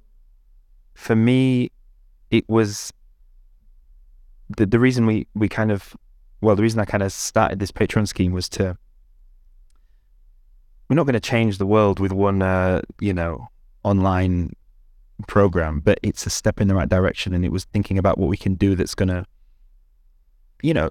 [0.94, 1.72] for me,
[2.30, 2.92] it was
[4.58, 5.96] the, the reason we, we kind of,
[6.42, 8.78] well, the reason I kind of started this Patreon scheme was to,
[10.90, 13.48] we're not going to change the world with one, uh, you know,
[13.84, 14.54] online
[15.28, 17.34] program, but it's a step in the right direction.
[17.34, 19.26] And it was thinking about what we can do that's going to,
[20.62, 20.90] you know,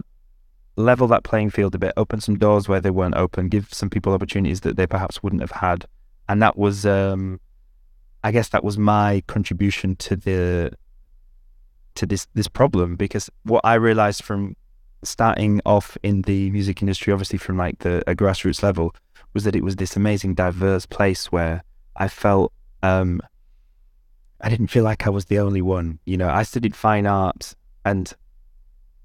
[0.76, 3.90] level that playing field a bit, open some doors where they weren't open, give some
[3.90, 5.84] people opportunities that they perhaps wouldn't have had.
[6.28, 7.40] And that was, um,
[8.22, 10.72] I guess, that was my contribution to the
[11.96, 14.56] to this this problem because what I realized from
[15.02, 18.94] starting off in the music industry, obviously from like the a grassroots level,
[19.34, 21.64] was that it was this amazing, diverse place where
[21.96, 22.52] I felt
[22.82, 23.20] um,
[24.40, 25.98] I didn't feel like I was the only one.
[26.04, 28.12] You know, I studied fine arts, and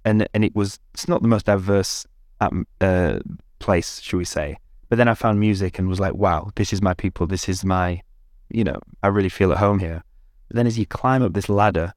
[0.03, 2.05] and and it was it's not the most diverse
[2.41, 3.19] um, uh,
[3.59, 4.57] place, should we say?
[4.89, 7.27] But then I found music and was like, wow, this is my people.
[7.27, 8.01] This is my,
[8.49, 10.03] you know, I really feel at home here.
[10.47, 11.93] But then as you climb up this ladder,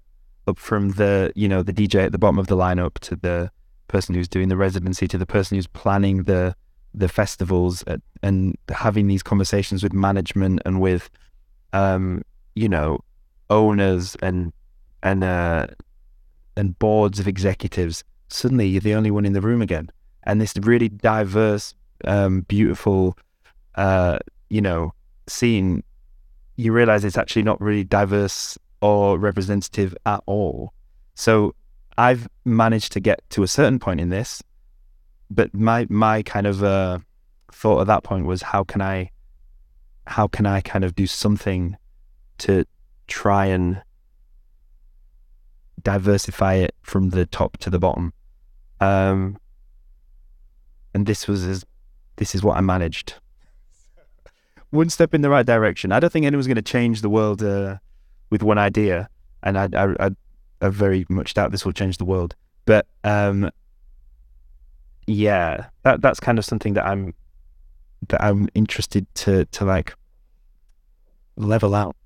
[0.46, 3.51] up from the, you know, the DJ at the bottom of the lineup to the
[3.88, 6.55] person who's doing the residency to the person who's planning the
[6.94, 11.11] the festivals at, and having these conversations with management and with,
[11.72, 12.22] um,
[12.55, 12.99] you know,
[13.51, 14.53] owners and
[15.03, 15.66] and uh,
[16.57, 19.90] and boards of executives, suddenly you're the only one in the room again.
[20.24, 21.74] And this really diverse,
[22.05, 23.16] um, beautiful,
[23.76, 24.18] uh,
[24.51, 24.92] you know,
[25.28, 25.82] scene,
[26.59, 30.74] you realize it's actually not really diverse or representative at all.
[31.14, 31.54] So
[31.96, 34.42] I've managed to get to a certain point in this,
[35.30, 36.98] but my my kind of uh,
[37.52, 39.12] thought at that point was how can I
[40.09, 41.76] how can I kind of do something
[42.38, 42.64] to
[43.06, 43.80] try and
[45.82, 48.12] diversify it from the top to the bottom.
[48.80, 49.38] Um,
[50.92, 51.64] and this was as,
[52.16, 53.14] this is what I managed.
[54.70, 55.92] One step in the right direction.
[55.92, 57.78] I don't think anyone's going to change the world uh,
[58.30, 59.08] with one idea,
[59.42, 60.10] and I, I, I,
[60.60, 62.34] I, very much doubt this will change the world.
[62.64, 63.50] But um,
[65.06, 67.14] yeah, that that's kind of something that I'm
[68.08, 69.94] that I'm interested to to like
[71.36, 71.96] level out.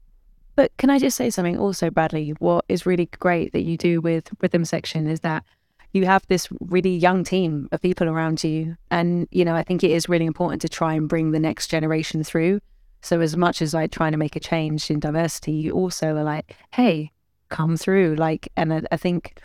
[0.54, 2.30] But can I just say something also, Bradley?
[2.38, 5.44] What is really great that you do with Rhythm Section is that
[5.92, 8.76] you have this really young team of people around you.
[8.90, 11.68] And, you know, I think it is really important to try and bring the next
[11.68, 12.60] generation through.
[13.02, 16.24] So, as much as like trying to make a change in diversity, you also are
[16.24, 17.10] like, hey,
[17.48, 18.14] come through.
[18.14, 19.40] Like, and I, I think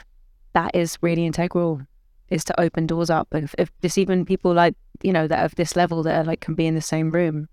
[0.54, 1.82] that is really integral
[2.30, 3.28] is to open doors up.
[3.32, 6.42] If, if just even people like, you know, that of this level that are like
[6.42, 7.48] can be in the same room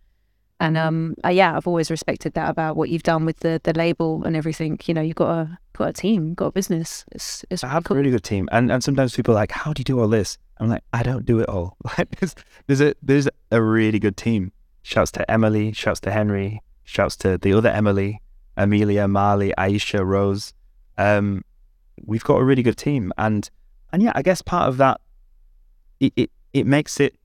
[0.64, 3.74] And um, uh, yeah, I've always respected that about what you've done with the the
[3.74, 4.78] label and everything.
[4.86, 7.04] You know, you've got a got a team, got a business.
[7.12, 7.98] It's it's I have cool.
[7.98, 10.08] a really good team, and and sometimes people are like, "How do you do all
[10.08, 12.34] this?" I'm like, "I don't do it all." Like, there's
[12.66, 14.52] there's a there's a really good team.
[14.82, 18.22] Shouts to Emily, shouts to Henry, shouts to the other Emily,
[18.56, 20.54] Amelia, Marley, Aisha, Rose.
[20.96, 21.44] Um,
[22.06, 23.50] we've got a really good team, and
[23.92, 25.02] and yeah, I guess part of that,
[26.00, 27.16] it it, it makes it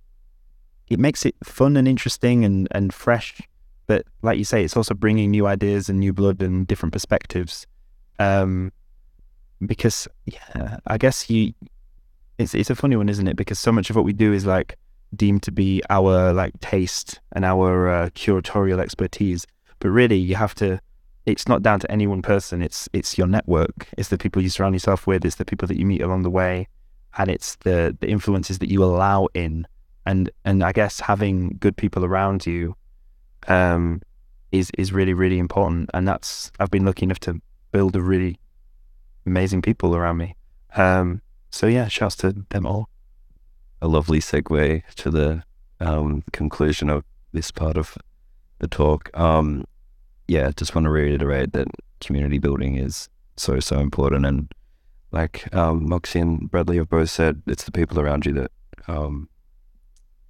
[0.89, 3.41] it makes it fun and interesting and and fresh.
[3.87, 7.65] But like you say, it's also bringing new ideas and new blood and different perspectives.
[8.19, 8.71] Um,
[9.65, 11.53] because yeah, I guess you,
[12.37, 13.35] it's it's a funny one, isn't it?
[13.35, 14.77] Because so much of what we do is like
[15.15, 19.45] deemed to be our like taste and our uh, curatorial expertise,
[19.79, 20.79] but really you have to.
[21.25, 22.61] It's not down to any one person.
[22.61, 23.87] It's it's your network.
[23.97, 25.25] It's the people you surround yourself with.
[25.25, 26.67] It's the people that you meet along the way,
[27.17, 29.67] and it's the the influences that you allow in.
[30.09, 32.75] And and I guess having good people around you,
[33.47, 34.01] um,
[34.51, 35.89] is is really really important.
[35.93, 37.31] And that's I've been lucky enough to
[37.71, 38.35] build a really
[39.25, 40.35] amazing people around me.
[40.75, 42.87] Um, so yeah, shouts to them all.
[43.81, 45.43] a lovely segue to the
[45.79, 47.97] um, conclusion of this part of
[48.59, 49.09] the talk.
[49.17, 49.65] Um,
[50.27, 51.67] yeah, just want to reiterate that
[52.01, 54.51] community building is so so important, and
[55.11, 58.51] like um, Moxie and Bradley have both said, it's the people around you that
[58.87, 59.27] um,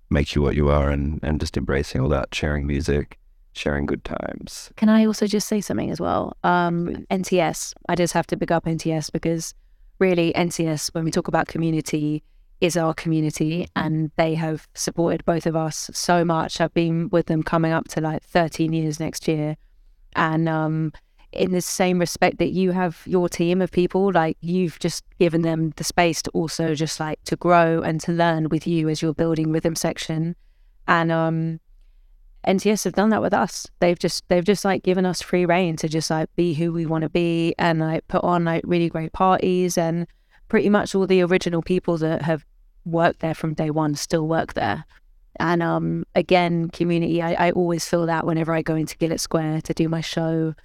[0.10, 3.18] make you what you are, and and just embracing all that, sharing music,
[3.54, 4.72] sharing good times.
[4.76, 6.38] Can I also just say something as well?
[6.44, 9.54] Um, NTS, I just have to big up NTS because
[10.00, 12.24] really, NTS, when we talk about community,
[12.62, 16.60] is our community and they have supported both of us so much.
[16.60, 19.56] I've been with them coming up to like 13 years next year.
[20.16, 20.92] And um,
[21.32, 25.44] in the same respect that you have your team of people, like you've just given
[25.44, 29.02] them the space to also just like to grow and to learn with you as
[29.02, 30.36] you're building rhythm section.
[30.88, 31.60] And um,
[32.48, 33.68] NTS have done that with us.
[33.80, 36.86] They've just they've just like given us free reign to just like be who we
[36.86, 40.08] want to be and like put on like really great parties and
[40.48, 42.46] pretty much all the original people that have
[42.86, 44.86] worked there from day one still work there.
[45.40, 49.62] And um again, community, I, I always feel that whenever I go into Gillett Square
[49.62, 50.56] to do my show.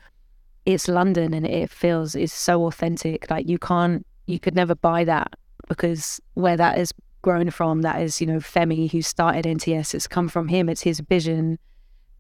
[0.67, 3.31] It's London and it feels it's so authentic.
[3.31, 5.35] Like you can't you could never buy that
[5.69, 6.93] because where that is
[7.23, 9.95] grown from, that is, you know, Femi who started NTS.
[9.95, 11.59] It's come from him, it's his vision.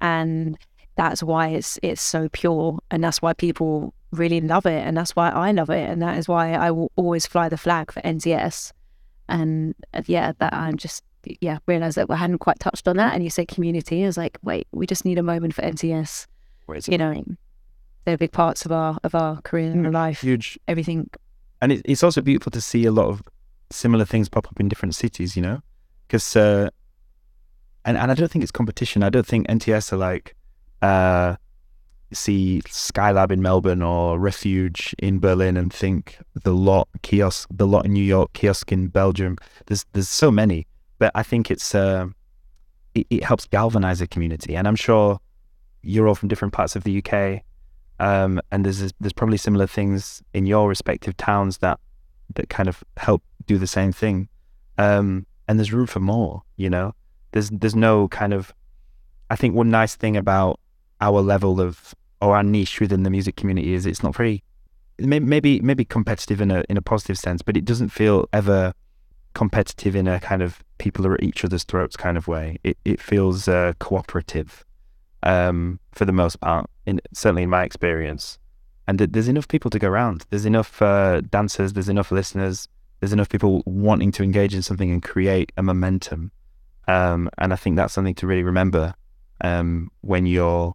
[0.00, 0.58] And
[0.96, 2.78] that's why it's it's so pure.
[2.90, 4.86] And that's why people really love it.
[4.86, 5.88] And that's why I love it.
[5.88, 8.72] And that is why I will always fly the flag for NTS
[9.26, 9.74] and
[10.04, 11.02] yeah that I'm just
[11.40, 13.14] yeah realized that I hadn't quite touched on that.
[13.14, 14.02] And you say community.
[14.02, 16.26] I was like wait we just need a moment for NTS
[16.88, 17.24] you know
[18.04, 20.20] they're big parts of our of our career and our life.
[20.20, 20.58] Huge.
[20.68, 21.08] Everything.
[21.60, 23.22] And it, it's also beautiful to see a lot of
[23.70, 25.60] similar things pop up in different cities, you know,
[26.06, 26.68] because uh,
[27.84, 29.02] and and I don't think it's competition.
[29.02, 30.34] I don't think NTS are like
[30.82, 31.36] uh,
[32.12, 37.86] see Skylab in Melbourne or Refuge in Berlin and think the lot kiosk, the lot
[37.86, 39.36] in New York, kiosk in Belgium.
[39.66, 40.66] There's there's so many,
[40.98, 42.06] but I think it's uh,
[42.94, 45.18] it, it helps galvanize a community, and I'm sure
[45.82, 47.42] you're all from different parts of the UK.
[48.00, 51.78] Um, and there's there's probably similar things in your respective towns that
[52.34, 54.28] that kind of help do the same thing.
[54.78, 56.42] Um, and there's room for more.
[56.56, 56.94] You know,
[57.32, 58.52] there's there's no kind of.
[59.30, 60.60] I think one nice thing about
[61.00, 64.42] our level of or our niche within the music community is it's not very
[64.98, 68.72] maybe maybe competitive in a in a positive sense, but it doesn't feel ever
[69.34, 72.58] competitive in a kind of people are at each other's throats kind of way.
[72.64, 74.64] It it feels uh, cooperative
[75.22, 78.38] um, for the most part, in, certainly in my experience.
[78.86, 80.24] And th- there's enough people to go around.
[80.30, 81.72] There's enough uh, dancers.
[81.72, 82.68] There's enough listeners.
[83.00, 86.30] There's enough people wanting to engage in something and create a momentum.
[86.86, 88.94] Um, and I think that's something to really remember
[89.40, 90.74] um, when you're,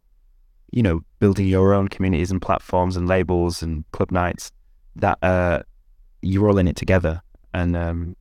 [0.71, 4.51] you know, building your own communities and platforms and labels and club nights.
[4.95, 5.63] That uh,
[6.21, 7.21] you're all in it together.
[7.53, 8.15] And um,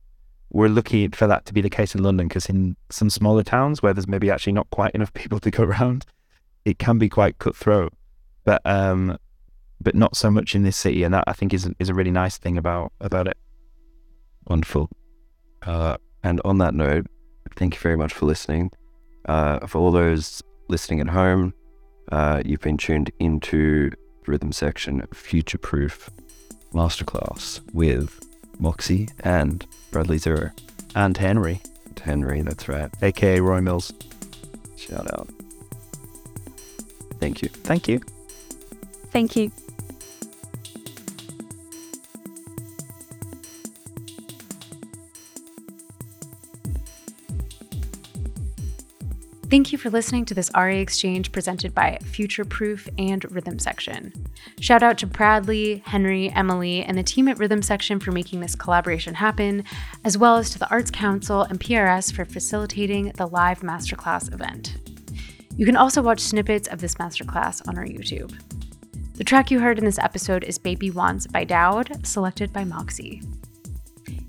[0.51, 3.81] we're lucky for that to be the case in London because in some smaller towns
[3.81, 6.05] where there's maybe actually not quite enough people to go around,
[6.65, 7.93] it can be quite cutthroat.
[8.43, 9.17] But um,
[9.81, 12.11] but not so much in this city, and that I think is is a really
[12.11, 13.37] nice thing about about it.
[14.47, 14.89] Wonderful.
[15.61, 17.05] Uh, and on that note,
[17.55, 18.71] thank you very much for listening.
[19.25, 21.53] Uh, for all those listening at home,
[22.11, 23.91] uh, you've been tuned into
[24.25, 26.09] Rhythm Section Future Proof
[26.73, 28.19] Masterclass with
[28.59, 30.51] Moxie and Bradley Zero.
[30.95, 32.89] And Henry, And Henry, that's right.
[33.01, 33.93] aka Roy Mills.
[34.77, 35.29] Shout out.
[37.19, 37.49] Thank you.
[37.49, 37.99] Thank you.
[39.11, 39.51] thank you
[49.49, 54.13] Thank you for listening to this RA Exchange presented by Future Proof and Rhythm Section.
[54.59, 58.53] Shout out to Bradley, Henry, Emily, and the team at Rhythm Section for making this
[58.53, 59.63] collaboration happen,
[60.05, 64.88] as well as to the Arts Council and PRS for facilitating the live masterclass event.
[65.59, 68.33] You can also watch snippets of this masterclass on our YouTube.
[69.15, 73.21] The track you heard in this episode is Baby Wants by Dowd, selected by Moxie.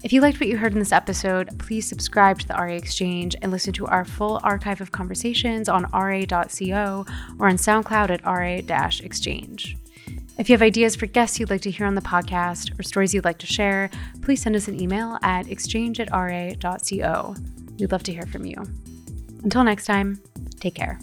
[0.02, 3.36] If you liked what you heard in this episode, please subscribe to the RA Exchange
[3.40, 7.06] and listen to our full archive of conversations on ra.co
[7.38, 9.76] or on SoundCloud at ra exchange.
[10.36, 13.14] If you have ideas for guests you'd like to hear on the podcast or stories
[13.14, 13.88] you'd like to share,
[14.20, 17.36] please send us an email at exchange at ra.co.
[17.78, 18.56] We'd love to hear from you.
[19.44, 20.20] Until next time,
[20.60, 20.98] take care.